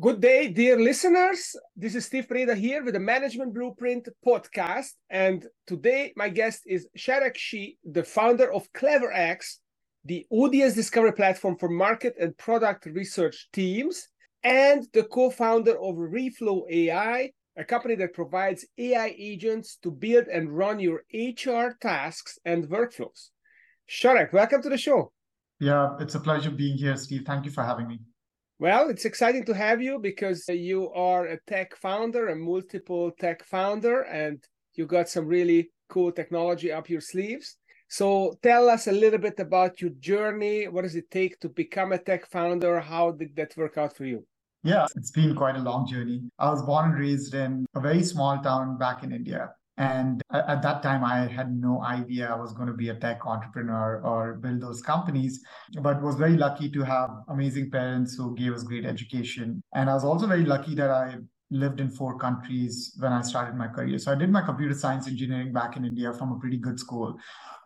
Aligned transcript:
Good 0.00 0.20
day, 0.20 0.46
dear 0.46 0.78
listeners. 0.78 1.56
This 1.74 1.96
is 1.96 2.04
Steve 2.06 2.28
Preda 2.28 2.54
here 2.54 2.84
with 2.84 2.94
the 2.94 3.00
Management 3.00 3.52
Blueprint 3.52 4.08
podcast. 4.24 4.90
And 5.10 5.44
today, 5.66 6.12
my 6.14 6.28
guest 6.28 6.62
is 6.66 6.86
Sharekh 6.96 7.36
Shaikh, 7.36 7.78
the 7.84 8.04
founder 8.04 8.52
of 8.52 8.72
CleverX, 8.74 9.56
the 10.04 10.24
audience 10.30 10.74
discovery 10.74 11.14
platform 11.14 11.56
for 11.58 11.68
market 11.68 12.14
and 12.20 12.38
product 12.38 12.86
research 12.86 13.48
teams, 13.52 14.06
and 14.44 14.86
the 14.92 15.02
co 15.02 15.30
founder 15.30 15.72
of 15.72 15.96
Reflow 15.96 16.62
AI, 16.70 17.32
a 17.56 17.64
company 17.64 17.96
that 17.96 18.14
provides 18.14 18.64
AI 18.78 19.16
agents 19.18 19.78
to 19.82 19.90
build 19.90 20.28
and 20.28 20.56
run 20.56 20.78
your 20.78 21.02
HR 21.12 21.76
tasks 21.82 22.38
and 22.44 22.68
workflows. 22.68 23.30
Sharekh, 23.90 24.32
welcome 24.32 24.62
to 24.62 24.68
the 24.68 24.78
show. 24.78 25.10
Yeah, 25.58 25.96
it's 25.98 26.14
a 26.14 26.20
pleasure 26.20 26.52
being 26.52 26.78
here, 26.78 26.96
Steve. 26.96 27.24
Thank 27.26 27.46
you 27.46 27.50
for 27.50 27.64
having 27.64 27.88
me. 27.88 27.98
Well, 28.60 28.90
it's 28.90 29.04
exciting 29.04 29.44
to 29.44 29.54
have 29.54 29.80
you 29.80 30.00
because 30.00 30.48
you 30.48 30.90
are 30.90 31.26
a 31.26 31.38
tech 31.46 31.76
founder, 31.76 32.26
a 32.28 32.34
multiple 32.34 33.12
tech 33.12 33.44
founder, 33.44 34.02
and 34.02 34.42
you 34.74 34.84
got 34.84 35.08
some 35.08 35.26
really 35.26 35.70
cool 35.88 36.10
technology 36.10 36.72
up 36.72 36.90
your 36.90 37.00
sleeves. 37.00 37.56
So 37.88 38.36
tell 38.42 38.68
us 38.68 38.88
a 38.88 38.92
little 38.92 39.20
bit 39.20 39.38
about 39.38 39.80
your 39.80 39.92
journey. 40.00 40.66
What 40.66 40.82
does 40.82 40.96
it 40.96 41.08
take 41.08 41.38
to 41.40 41.48
become 41.48 41.92
a 41.92 41.98
tech 41.98 42.28
founder? 42.30 42.80
How 42.80 43.12
did 43.12 43.36
that 43.36 43.56
work 43.56 43.78
out 43.78 43.96
for 43.96 44.04
you? 44.04 44.26
Yeah, 44.64 44.86
it's 44.96 45.12
been 45.12 45.36
quite 45.36 45.54
a 45.54 45.60
long 45.60 45.86
journey. 45.86 46.22
I 46.40 46.50
was 46.50 46.62
born 46.62 46.90
and 46.90 46.98
raised 46.98 47.34
in 47.34 47.64
a 47.76 47.80
very 47.80 48.02
small 48.02 48.42
town 48.42 48.76
back 48.76 49.04
in 49.04 49.12
India. 49.12 49.50
And 49.78 50.20
at 50.32 50.60
that 50.62 50.82
time, 50.82 51.04
I 51.04 51.28
had 51.28 51.54
no 51.54 51.82
idea 51.84 52.28
I 52.28 52.34
was 52.34 52.52
going 52.52 52.66
to 52.66 52.74
be 52.74 52.88
a 52.88 52.96
tech 52.96 53.24
entrepreneur 53.24 54.00
or 54.04 54.34
build 54.34 54.60
those 54.60 54.82
companies, 54.82 55.40
but 55.80 56.02
was 56.02 56.16
very 56.16 56.36
lucky 56.36 56.68
to 56.70 56.82
have 56.82 57.10
amazing 57.28 57.70
parents 57.70 58.16
who 58.16 58.34
gave 58.34 58.52
us 58.52 58.64
great 58.64 58.84
education. 58.84 59.62
And 59.74 59.88
I 59.88 59.94
was 59.94 60.04
also 60.04 60.26
very 60.26 60.44
lucky 60.44 60.74
that 60.74 60.90
I 60.90 61.18
lived 61.50 61.80
in 61.80 61.90
four 61.90 62.18
countries 62.18 62.94
when 62.98 63.12
I 63.12 63.22
started 63.22 63.54
my 63.54 63.68
career. 63.68 63.98
So 63.98 64.10
I 64.10 64.16
did 64.16 64.30
my 64.30 64.42
computer 64.42 64.74
science 64.74 65.06
engineering 65.06 65.52
back 65.52 65.76
in 65.76 65.84
India 65.84 66.12
from 66.12 66.32
a 66.32 66.38
pretty 66.38 66.58
good 66.58 66.80
school 66.80 67.16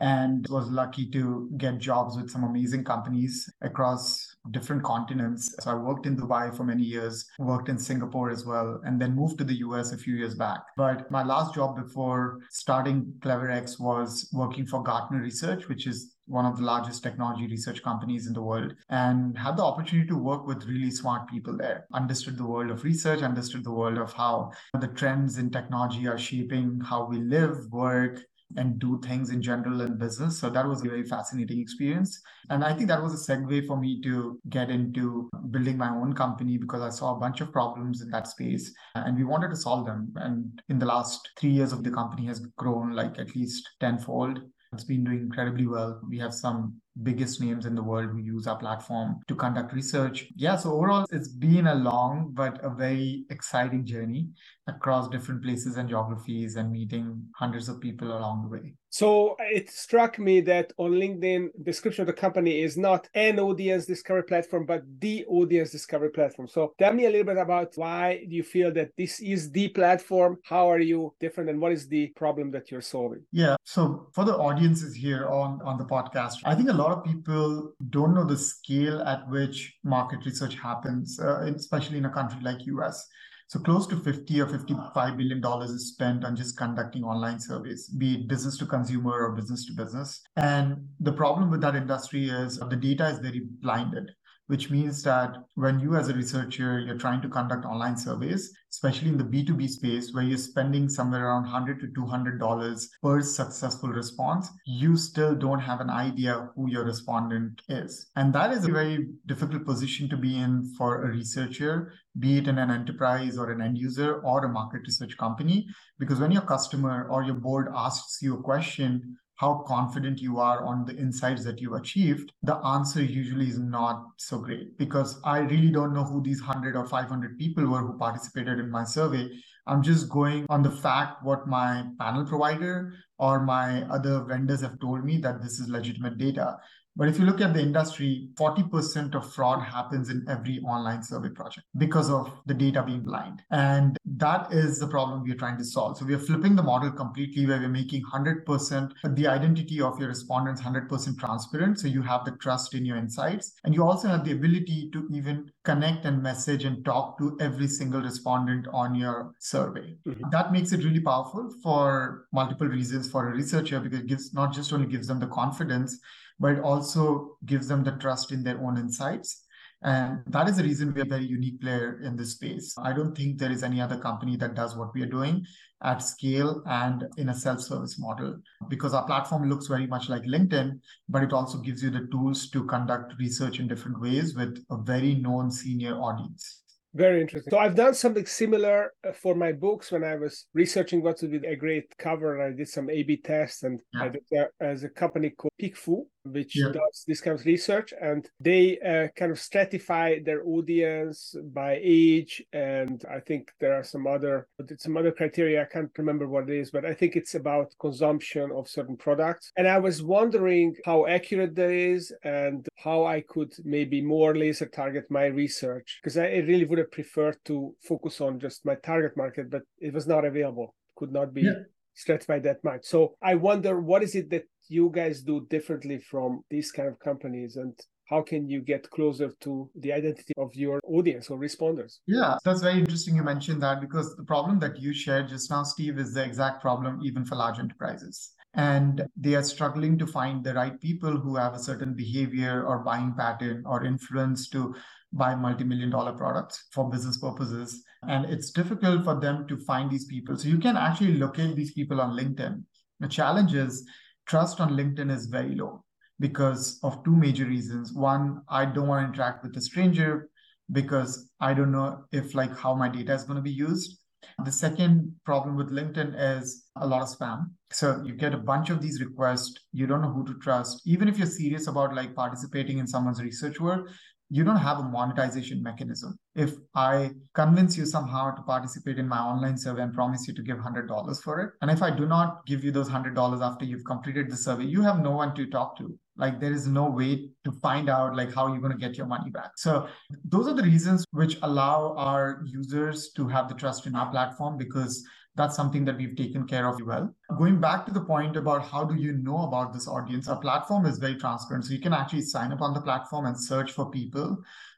and 0.01 0.47
was 0.49 0.69
lucky 0.69 1.11
to 1.13 1.51
get 1.57 1.79
jobs 1.79 2.17
with 2.17 2.31
some 2.31 2.45
amazing 2.45 2.85
companies 2.85 3.51
across 3.63 4.32
different 4.51 4.83
continents. 4.83 5.55
So 5.61 5.71
I 5.71 5.75
worked 5.75 6.07
in 6.07 6.17
Dubai 6.17 6.55
for 6.57 6.65
many 6.65 6.83
years, 6.83 7.25
worked 7.39 7.69
in 7.69 7.79
Singapore 7.79 8.31
as 8.31 8.45
well, 8.45 8.81
and 8.85 9.01
then 9.01 9.15
moved 9.15 9.39
to 9.39 9.45
the 9.45 9.59
US 9.67 9.93
a 9.93 9.97
few 9.97 10.15
years 10.15 10.35
back. 10.35 10.61
But 10.77 11.11
my 11.11 11.23
last 11.23 11.55
job 11.55 11.77
before 11.77 12.41
starting 12.51 13.13
CleverX 13.21 13.81
was 13.81 14.29
working 14.33 14.67
for 14.67 14.83
Gartner 14.83 15.21
Research, 15.21 15.69
which 15.69 15.87
is 15.87 16.17
one 16.27 16.47
of 16.47 16.57
the 16.57 16.63
largest 16.63 17.03
technology 17.03 17.47
research 17.47 17.83
companies 17.83 18.27
in 18.27 18.33
the 18.33 18.43
world 18.43 18.75
and 18.91 19.37
had 19.37 19.57
the 19.57 19.63
opportunity 19.63 20.09
to 20.09 20.17
work 20.17 20.47
with 20.47 20.65
really 20.67 20.91
smart 20.91 21.29
people 21.29 21.57
there 21.57 21.85
understood 21.93 22.39
the 22.39 22.47
world 22.47 22.71
of 22.71 22.85
research 22.85 23.23
understood 23.23 23.65
the 23.65 23.71
world 23.71 23.99
of 23.99 24.13
how 24.13 24.51
the 24.81 24.87
trends 24.89 25.39
in 25.39 25.51
technology 25.51 26.07
are 26.07 26.19
shaping 26.19 26.81
how 26.81 27.05
we 27.07 27.19
live 27.19 27.57
work 27.71 28.21
and 28.57 28.79
do 28.79 29.01
things 29.03 29.31
in 29.31 29.43
general 29.43 29.81
in 29.81 29.99
business. 29.99 30.39
So 30.39 30.51
that 30.51 30.67
was 30.67 30.81
a 30.81 30.89
very 30.89 31.05
fascinating 31.05 31.61
experience. 31.61 32.21
And 32.51 32.65
I 32.65 32.73
think 32.75 32.89
that 32.89 33.03
was 33.03 33.15
a 33.15 33.33
segue 33.33 33.67
for 33.67 33.77
me 33.77 34.01
to 34.03 34.39
get 34.49 34.71
into 34.71 35.31
building 35.51 35.79
my 35.79 35.91
own 35.91 36.13
company 36.13 36.59
because 36.59 36.83
I 36.83 36.91
saw 36.91 37.17
a 37.17 37.21
bunch 37.21 37.41
of 37.41 37.53
problems 37.53 38.03
in 38.03 38.11
that 38.11 38.27
space 38.27 38.73
and 38.95 39.17
we 39.17 39.25
wanted 39.25 39.51
to 39.51 39.57
solve 39.57 39.87
them. 39.87 40.13
And 40.17 40.63
in 40.69 40.79
the 40.79 40.87
last 40.87 41.31
three 41.39 41.51
years 41.51 41.73
of 41.73 41.85
the 41.85 41.91
company 41.91 42.27
has 42.27 42.41
grown 42.57 42.93
like 42.93 43.19
at 43.19 43.35
least 43.35 43.69
tenfold. 43.81 44.41
It's 44.73 44.85
been 44.85 45.05
doing 45.05 45.19
incredibly 45.19 45.67
well. 45.67 46.01
We 46.09 46.19
have 46.19 46.33
some 46.33 46.81
biggest 47.03 47.41
names 47.41 47.67
in 47.67 47.75
the 47.75 47.83
world 47.83 48.11
who 48.11 48.19
use 48.19 48.47
our 48.47 48.57
platform 48.57 49.21
to 49.29 49.35
conduct 49.35 49.73
research. 49.73 50.29
Yeah, 50.37 50.57
so 50.57 50.73
overall, 50.73 51.07
it's 51.11 51.29
been 51.29 51.67
a 51.67 51.75
long 51.75 52.31
but 52.33 52.63
a 52.65 52.71
very 52.71 53.25
exciting 53.31 53.87
journey 53.87 54.29
across 54.67 55.09
different 55.09 55.43
places 55.43 55.77
and 55.77 55.89
geographies 55.89 56.57
and 56.57 56.71
meeting 56.71 57.25
hundreds 57.37 57.69
of 57.69 57.81
people 57.81 58.09
along 58.09 58.43
the 58.43 58.49
way. 58.49 58.75
So 58.91 59.37
it 59.41 59.71
struck 59.71 60.19
me 60.19 60.43
that 60.43 60.75
on 60.77 60.91
LinkedIn, 60.93 61.49
description 61.63 62.03
of 62.03 62.09
the 62.09 62.13
company 62.13 62.61
is 62.61 62.77
not 62.77 63.09
an 63.15 63.41
audience 63.41 63.87
discovery 63.87 64.25
platform, 64.25 64.67
but 64.67 64.83
the 64.99 65.25
audience 65.27 65.71
discovery 65.71 66.11
platform. 66.11 66.47
So 66.47 66.75
tell 66.79 66.93
me 66.93 67.07
a 67.07 67.11
little 67.11 67.25
bit 67.25 67.39
about 67.39 67.73
why 67.77 68.23
you 68.29 68.43
feel 68.43 68.71
that 68.73 68.91
this 68.99 69.19
is 69.21 69.51
the 69.51 69.69
platform? 69.69 70.37
How 70.45 70.71
are 70.71 70.79
you 70.79 71.15
different 71.21 71.49
and 71.49 71.59
what 71.59 71.73
is 71.73 71.89
the 71.89 72.09
problem 72.17 72.51
that 72.51 72.71
you're 72.71 72.83
solving? 72.83 73.23
Yeah. 73.33 73.57
So 73.65 74.09
for 74.13 74.27
the 74.27 74.37
audiences 74.37 74.95
here 74.95 75.27
on, 75.27 75.63
on 75.65 75.79
the 75.79 75.87
podcast, 75.87 76.35
I 76.45 76.55
think 76.55 76.69
a 76.69 76.75
lot 76.75 76.82
of 76.91 77.05
people 77.05 77.73
don't 77.91 78.15
know 78.15 78.25
the 78.25 78.37
scale 78.37 79.01
at 79.03 79.29
which 79.31 79.79
market 79.85 80.25
research 80.25 80.57
happens, 80.57 81.21
uh, 81.21 81.53
especially 81.55 81.99
in 81.99 82.07
a 82.07 82.11
country 82.11 82.41
like 82.43 82.67
US. 82.67 83.07
So 83.49 83.61
close 83.61 83.87
to 83.89 83.97
50 83.97 84.41
or 84.41 84.47
55 84.47 85.17
billion 85.19 85.41
dollars 85.41 85.71
is 85.71 85.89
spent 85.89 86.25
on 86.25 86.35
just 86.35 86.57
conducting 86.57 87.05
online 87.05 87.39
surveys, 87.39 87.87
be 87.89 88.15
it 88.15 88.27
business 88.27 88.57
to 88.59 88.67
consumer 88.67 89.13
or 89.13 89.33
business 89.33 89.67
to 89.67 89.75
business. 89.75 90.23
And 90.37 90.89
the 91.01 91.13
problem 91.13 91.51
with 91.51 91.61
that 91.61 91.77
industry 91.77 92.31
is 92.31 92.59
the 92.59 92.77
data 92.77 93.09
is 93.09 93.19
very 93.19 93.43
blinded 93.61 94.11
which 94.53 94.71
means 94.71 95.03
that 95.03 95.39
when 95.55 95.81
you 95.81 95.97
as 95.97 96.11
a 96.11 96.15
researcher 96.15 96.79
you're 96.81 97.03
trying 97.05 97.23
to 97.23 97.29
conduct 97.37 97.65
online 97.65 97.97
surveys 97.97 98.53
especially 98.71 99.09
in 99.09 99.19
the 99.19 99.31
b2b 99.33 99.69
space 99.69 100.13
where 100.13 100.25
you're 100.25 100.39
spending 100.39 100.89
somewhere 100.89 101.27
around 101.27 101.45
100 101.45 101.81
to 101.81 101.89
200 101.95 102.39
dollars 102.39 102.91
per 103.03 103.21
successful 103.23 103.89
response 103.89 104.51
you 104.67 104.97
still 104.97 105.35
don't 105.35 105.61
have 105.61 105.81
an 105.81 105.91
idea 105.91 106.49
who 106.55 106.71
your 106.71 106.85
respondent 106.85 107.63
is. 107.69 108.11
And 108.17 108.33
that 108.33 108.53
is 108.53 108.65
a 108.65 108.71
very 108.71 109.09
difficult 109.27 109.65
position 109.65 110.09
to 110.11 110.17
be 110.17 110.37
in 110.37 110.73
for 110.77 111.05
a 111.05 111.09
researcher 111.09 111.93
be 112.19 112.39
it 112.39 112.49
in 112.49 112.59
an 112.59 112.71
enterprise 112.71 113.39
or 113.39 113.51
an 113.51 113.63
end 113.63 113.79
user 113.79 114.21
or 114.21 114.45
a 114.45 114.49
market 114.49 114.83
research 114.83 115.17
company 115.17 115.67
because 115.99 116.21
when 116.21 116.31
your 116.31 116.43
customer 116.43 117.09
or 117.09 117.23
your 117.23 117.35
board 117.35 117.69
asks 117.75 118.21
you 118.21 118.35
a 118.35 118.43
question 118.43 119.17
how 119.43 119.65
confident 119.67 120.21
you 120.21 120.39
are 120.39 120.65
on 120.65 120.85
the 120.85 120.97
insights 120.97 121.45
that 121.45 121.61
you've 121.61 121.73
achieved, 121.73 122.31
the 122.45 122.55
answer 122.59 123.03
usually 123.03 123.49
is 123.49 123.59
not 123.59 124.05
so 124.17 124.39
great 124.39 124.79
because 124.79 125.21
I 125.25 125.41
really 125.41 125.71
don't 125.71 125.93
know 125.93 126.05
who 126.05 126.23
these 126.23 126.41
100 126.41 126.77
or 126.77 126.87
500 126.87 127.37
people 127.39 127.67
were 127.67 127.81
who 127.81 127.99
participated 127.99 128.61
in 128.61 128.71
my 128.71 128.85
survey. 128.85 129.29
I'm 129.67 129.83
just 129.83 130.09
going 130.09 130.47
on 130.49 130.63
the 130.63 130.71
fact 130.71 131.25
what 131.25 131.49
my 131.49 131.85
panel 131.99 132.25
provider 132.25 132.95
or 133.19 133.45
my 133.45 133.83
other 133.91 134.23
vendors 134.23 134.61
have 134.61 134.79
told 134.79 135.05
me 135.05 135.19
that 135.19 135.43
this 135.43 135.59
is 135.59 135.69
legitimate 135.69 136.19
data. 136.19 136.59
But 136.95 137.09
if 137.09 137.19
you 137.19 137.25
look 137.25 137.41
at 137.41 137.55
the 137.55 137.61
industry, 137.61 138.29
40% 138.35 139.15
of 139.15 139.33
fraud 139.33 139.63
happens 139.63 140.11
in 140.11 140.25
every 140.29 140.61
online 140.61 141.03
survey 141.03 141.31
project 141.31 141.67
because 141.79 142.11
of 142.11 142.31
the 142.47 142.55
data 142.55 142.83
being 142.83 143.03
blind. 143.03 143.43
And 143.51 143.97
that 144.05 144.53
is 144.53 144.79
the 144.79 144.87
problem 144.87 145.23
we 145.23 145.33
are 145.33 145.37
trying 145.37 145.59
to 145.59 145.65
solve. 145.65 145.97
So 145.97 146.05
we 146.05 146.15
are 146.15 146.19
flipping 146.19 146.55
the 146.55 146.63
model 146.63 146.91
completely 146.91 147.47
where 147.47 147.59
we're 147.59 147.69
making 147.69 148.03
100% 148.13 148.93
the 149.15 149.27
identity 149.27 149.81
of 149.81 149.99
your 149.99 150.09
respondents 150.09 150.61
100% 150.61 151.19
transparent. 151.19 151.81
So 151.81 151.89
you 151.89 152.03
have 152.03 152.25
the 152.25 152.33
trust 152.33 152.75
in 152.75 152.85
your 152.85 152.99
insights. 152.99 153.55
And 153.65 153.75
you 153.75 153.85
also 153.85 154.09
have 154.09 154.25
the 154.25 154.33
ability 154.33 154.91
to 154.93 155.09
even 155.11 155.51
connect 155.65 156.05
and 156.05 156.23
message 156.23 156.65
and 156.65 156.85
talk 156.85 157.19
to 157.19 157.37
every 157.41 157.69
single 157.69 158.03
respondent 158.03 158.67
on 158.73 158.95
your 158.95 159.35
survey. 159.39 159.97
Mm-hmm. 160.07 160.31
That 160.31 160.53
makes 160.53 160.73
it 160.73 160.85
really 160.85 161.01
powerful 161.01 161.51
for 161.63 162.27
multiple 162.33 162.67
reasons 162.67 163.11
for 163.11 163.29
a 163.29 163.33
researcher 163.35 163.81
because 163.81 164.01
it 164.01 164.07
gives 164.07 164.35
not 164.35 164.53
just 164.53 164.73
only 164.73 164.87
gives 164.87 165.07
them 165.07 165.21
the 165.21 165.27
confidence, 165.27 165.99
but 166.43 166.55
it 166.55 166.61
also 166.61 167.37
gives 167.47 167.69
them 167.69 167.85
the 167.85 167.93
trust 167.93 168.33
in 168.33 168.43
their 168.43 168.61
own 168.61 168.77
insights. 168.77 169.45
And 169.85 170.23
that 170.27 170.49
is 170.49 170.57
the 170.57 170.65
reason 170.65 170.93
we're 170.93 171.05
a 171.05 171.09
very 171.09 171.25
unique 171.25 171.61
player 171.61 172.01
in 172.03 172.17
this 172.17 172.33
space. 172.33 172.75
I 172.79 172.93
don't 172.93 173.17
think 173.17 173.39
there 173.39 173.51
is 173.51 173.63
any 173.63 173.81
other 173.81 173.97
company 173.97 174.37
that 174.37 174.55
does 174.55 174.77
what 174.77 174.93
we 174.93 175.03
are 175.03 175.15
doing 175.19 175.47
at 175.85 175.99
scale 175.99 176.63
and 176.67 177.05
in 177.17 177.29
a 177.29 177.35
self-service 177.35 177.99
model 177.99 178.39
because 178.69 178.93
our 178.93 179.05
platform 179.05 179.49
looks 179.49 179.69
very 179.69 179.87
much 179.87 180.09
like 180.09 180.23
LinkedIn, 180.23 180.81
but 181.09 181.23
it 181.23 181.33
also 181.33 181.59
gives 181.59 181.83
you 181.83 181.91
the 181.91 182.09
tools 182.11 182.51
to 182.51 182.65
conduct 182.65 183.15
research 183.19 183.61
in 183.61 183.69
different 183.69 184.01
ways 184.01 184.35
with 184.35 184.65
a 184.71 184.77
very 184.77 185.15
known 185.15 185.51
senior 185.51 185.95
audience. 185.95 186.63
Very 186.95 187.23
interesting. 187.23 187.51
So 187.51 187.59
I've 187.59 187.75
done 187.75 187.95
something 187.95 188.27
similar 188.27 188.93
uh, 189.07 189.13
for 189.13 189.35
my 189.35 189.53
books 189.53 189.91
when 189.91 190.05
I 190.05 190.17
was 190.17 190.47
researching 190.53 191.03
what 191.03 191.23
would 191.23 191.31
be 191.31 191.47
a 191.47 191.57
great 191.57 191.87
cover. 191.97 192.43
I 192.43 192.53
did 192.53 192.69
some 192.69 192.91
A/B 192.91 193.17
tests, 193.25 193.63
and 193.63 193.81
yeah. 193.95 194.03
I 194.03 194.09
did 194.09 194.23
uh, 194.39 194.45
as 194.61 194.85
a 194.85 194.91
company 194.91 195.31
called 195.31 195.53
PickFu, 195.61 196.05
which 196.25 196.57
yeah. 196.57 196.73
does 196.73 197.05
this 197.07 197.21
kind 197.21 197.39
of 197.39 197.45
research, 197.47 197.93
and 198.01 198.29
they 198.41 198.79
uh, 198.81 199.09
kind 199.19 199.33
of 199.33 199.39
stratify 199.39 200.25
their 200.25 200.45
audience 200.45 201.35
by 201.53 201.81
age, 201.83 202.43
and 202.53 203.05
I 203.11 203.21
think 203.21 203.53
there 203.61 203.75
are 203.75 203.85
some 203.85 204.07
other 204.07 204.49
some 204.79 204.97
other 204.97 205.13
criteria. 205.13 205.63
I 205.63 205.67
can't 205.67 205.91
remember 205.97 206.29
what 206.29 206.49
it 206.49 206.57
is, 206.57 206.71
but 206.71 206.85
I 206.85 206.95
think 206.95 207.17
it's 207.17 207.35
about 207.35 207.75
consumption 207.81 208.51
of 208.53 208.69
certain 208.69 208.97
products. 208.97 209.53
And 209.57 209.67
I 209.67 209.79
was 209.79 210.03
wondering 210.03 210.77
how 210.85 211.07
accurate 211.07 211.55
that 211.57 211.71
is, 211.71 212.13
and 212.23 212.67
how 212.77 213.05
I 213.05 213.21
could 213.21 213.53
maybe 213.65 214.01
more 214.01 214.35
laser 214.35 214.67
target 214.67 215.05
my 215.11 215.27
research 215.27 216.01
because 216.03 216.17
I 216.19 216.27
really 216.27 216.65
would 216.65 216.79
have 216.79 216.91
preferred 216.91 217.39
to 217.47 217.75
focus 217.83 218.21
on 218.21 218.41
just 218.41 218.65
my 218.65 218.75
target 218.77 219.17
market, 219.17 219.51
but 219.51 219.63
it 219.79 219.93
was 219.93 220.07
not 220.07 220.25
available, 220.25 220.75
could 220.97 221.13
not 221.13 221.35
be 221.35 221.43
yeah. 221.43 221.63
stretched 221.95 222.27
by 222.27 222.39
that 222.41 222.63
much. 222.65 222.85
So 222.85 223.17
I 223.23 223.35
wonder 223.35 223.81
what 223.81 224.03
is 224.03 224.15
it 224.15 224.31
that 224.31 224.45
you 224.69 224.91
guys 224.95 225.23
do 225.23 225.47
differently 225.51 225.99
from 225.99 226.43
these 226.51 226.73
kind 226.73 226.89
of 226.89 226.99
companies 227.01 227.57
and 227.57 227.79
how 228.13 228.21
can 228.21 228.47
you 228.47 228.61
get 228.61 228.91
closer 228.91 229.33
to 229.41 229.71
the 229.77 229.93
identity 229.93 230.35
of 230.37 230.55
your 230.55 230.81
audience 230.85 231.31
or 231.31 231.39
responders? 231.39 232.01
Yeah, 232.07 232.37
that's 232.45 232.61
very 232.61 232.79
interesting 232.79 233.17
you 233.17 233.23
mentioned 233.23 233.63
that 233.63 233.81
because 233.81 234.15
the 234.17 234.25
problem 234.25 234.59
that 234.59 234.79
you 234.79 234.93
shared 234.93 235.29
just 235.29 235.51
now, 235.51 235.63
Steve, 235.63 235.99
is 235.99 236.13
the 236.13 236.23
exact 236.23 236.61
problem 236.61 237.01
even 237.03 237.25
for 237.25 237.37
large 237.37 237.59
enterprises. 237.59 238.33
And 238.55 239.07
they 239.17 239.35
are 239.35 239.43
struggling 239.43 239.99
to 239.99 240.07
find 240.07 240.45
the 240.45 240.53
right 240.53 240.79
people 240.79 241.17
who 241.17 241.37
have 241.37 241.55
a 241.55 241.59
certain 241.59 241.95
behavior 241.95 242.65
or 242.67 242.81
buying 242.81 243.15
pattern 243.17 243.63
or 243.65 243.83
influence 243.83 244.49
to 244.51 244.75
buy 245.15 245.35
multi-million 245.35 245.89
dollar 245.89 246.13
products 246.13 246.67
for 246.71 246.91
business 246.91 247.17
purposes. 247.17 247.83
And 248.07 248.27
it's 248.27 248.51
difficult 248.51 249.05
for 249.05 249.19
them 249.19 249.47
to 249.49 249.57
find 249.57 249.91
these 249.91 250.05
people. 250.05 250.37
So 250.37 250.49
you 250.49 250.59
can 250.59 250.77
actually 250.77 251.15
locate 251.15 251.57
these 251.57 251.73
people 251.73 251.99
on 251.99 252.15
linkedin. 252.15 252.65
The 253.01 253.09
challenge 253.09 253.55
is 253.55 253.87
trust 254.27 254.61
on 254.61 254.71
linkedin 254.71 255.11
is 255.11 255.27
very 255.27 255.55
low 255.55 255.85
because 256.21 256.79
of 256.83 257.03
two 257.05 257.15
major 257.15 257.47
reasons 257.47 257.93
one 257.93 258.43
i 258.49 258.65
don't 258.65 258.89
want 258.89 259.03
to 259.03 259.13
interact 259.13 259.43
with 259.43 259.57
a 259.57 259.61
stranger 259.61 260.29
because 260.71 261.31
i 261.41 261.53
don't 261.53 261.73
know 261.73 262.05
if 262.13 262.35
like 262.35 262.57
how 262.57 262.75
my 262.75 262.89
data 262.89 263.13
is 263.13 263.25
going 263.25 263.37
to 263.37 263.43
be 263.43 263.51
used 263.51 264.03
the 264.45 264.53
second 264.53 265.15
problem 265.25 265.57
with 265.57 265.71
LinkedIn 265.71 266.15
is 266.17 266.67
a 266.77 266.87
lot 266.87 267.03
of 267.03 267.09
spam. 267.09 267.51
So 267.71 268.03
you 268.05 268.15
get 268.15 268.35
a 268.35 268.39
bunch 268.39 268.71
of 268.71 268.81
these 268.81 269.01
requests, 269.01 269.55
you 269.73 269.87
don't 269.87 270.03
know 270.03 270.13
who 270.13 270.25
to 270.27 270.39
trust. 270.39 270.83
Even 270.87 271.09
if 271.09 271.19
you're 271.19 271.27
serious 271.27 271.67
about 271.67 271.95
like 271.95 272.15
participating 272.15 272.79
in 272.79 272.87
someone's 272.87 273.23
research 273.23 273.61
work, 273.61 273.91
you 274.35 274.45
don't 274.45 274.57
have 274.57 274.79
a 274.79 274.83
monetization 274.83 275.63
mechanism. 275.63 276.19
If 276.35 276.55
I 276.75 277.11
convince 277.35 277.77
you 277.77 277.85
somehow 277.85 278.35
to 278.35 278.41
participate 278.41 278.99
in 278.99 279.07
my 279.07 279.19
online 279.19 279.59
survey 279.59 279.83
and 279.83 279.93
promise 279.93 280.27
you 280.27 280.33
to 280.33 280.43
give 280.43 280.57
$100 280.57 281.23
for 281.23 281.41
it, 281.43 281.51
and 281.61 281.71
if 281.71 281.83
I 281.83 281.91
do 281.95 282.07
not 282.07 282.47
give 282.47 282.65
you 282.65 282.73
those 282.73 282.89
$100 282.89 283.43
after 283.43 283.67
you've 283.67 283.85
completed 283.85 284.31
the 284.31 284.37
survey, 284.39 284.65
you 284.65 284.81
have 284.81 285.01
no 285.01 285.11
one 285.11 285.35
to 285.35 285.45
talk 285.51 285.77
to. 285.77 285.99
Like 286.17 286.41
there 286.41 286.53
is 286.53 286.67
no 286.67 286.89
way 286.89 287.29
to 287.45 287.53
find 287.53 287.91
out 287.91 288.17
like 288.17 288.35
how 288.35 288.47
you're 288.47 288.63
going 288.63 288.73
to 288.73 288.79
get 288.79 288.97
your 288.97 289.07
money 289.07 289.29
back. 289.31 289.51
So 289.57 289.87
those 290.25 290.49
are 290.49 290.55
the 290.55 290.63
reasons 290.63 291.05
which 291.11 291.37
allow 291.43 291.95
our 291.99 292.43
users 292.47 293.11
to 293.17 293.29
have 293.29 293.51
the 293.51 293.55
trust 293.55 293.87
in 293.87 293.95
our 293.95 294.11
platform 294.11 294.57
because 294.57 295.05
that's 295.35 295.57
something 295.57 295.85
that 295.87 295.97
we've 295.97 296.17
taken 296.17 296.47
care 296.47 296.69
of 296.69 296.81
well. 296.85 297.15
Going 297.39 297.61
back 297.61 297.87
to 297.87 297.93
the 297.93 298.03
point 298.03 298.37
about 298.37 298.67
how 298.67 298.85
do 298.85 298.95
you 298.95 299.13
know 299.13 299.45
about 299.45 299.73
this 299.73 299.89
audience, 299.89 300.29
our 300.29 300.39
platform 300.39 300.85
is 300.85 300.99
very 300.99 301.17
transparent. 301.17 301.65
So 301.65 301.73
you 301.73 301.81
can 301.81 301.95
actually 301.95 302.23
sign 302.23 302.53
up 302.53 302.61
on 302.61 302.75
the 302.75 302.81
platform 302.81 303.27
and 303.27 303.41
search 303.41 303.73
for 303.73 303.91
people 303.91 304.37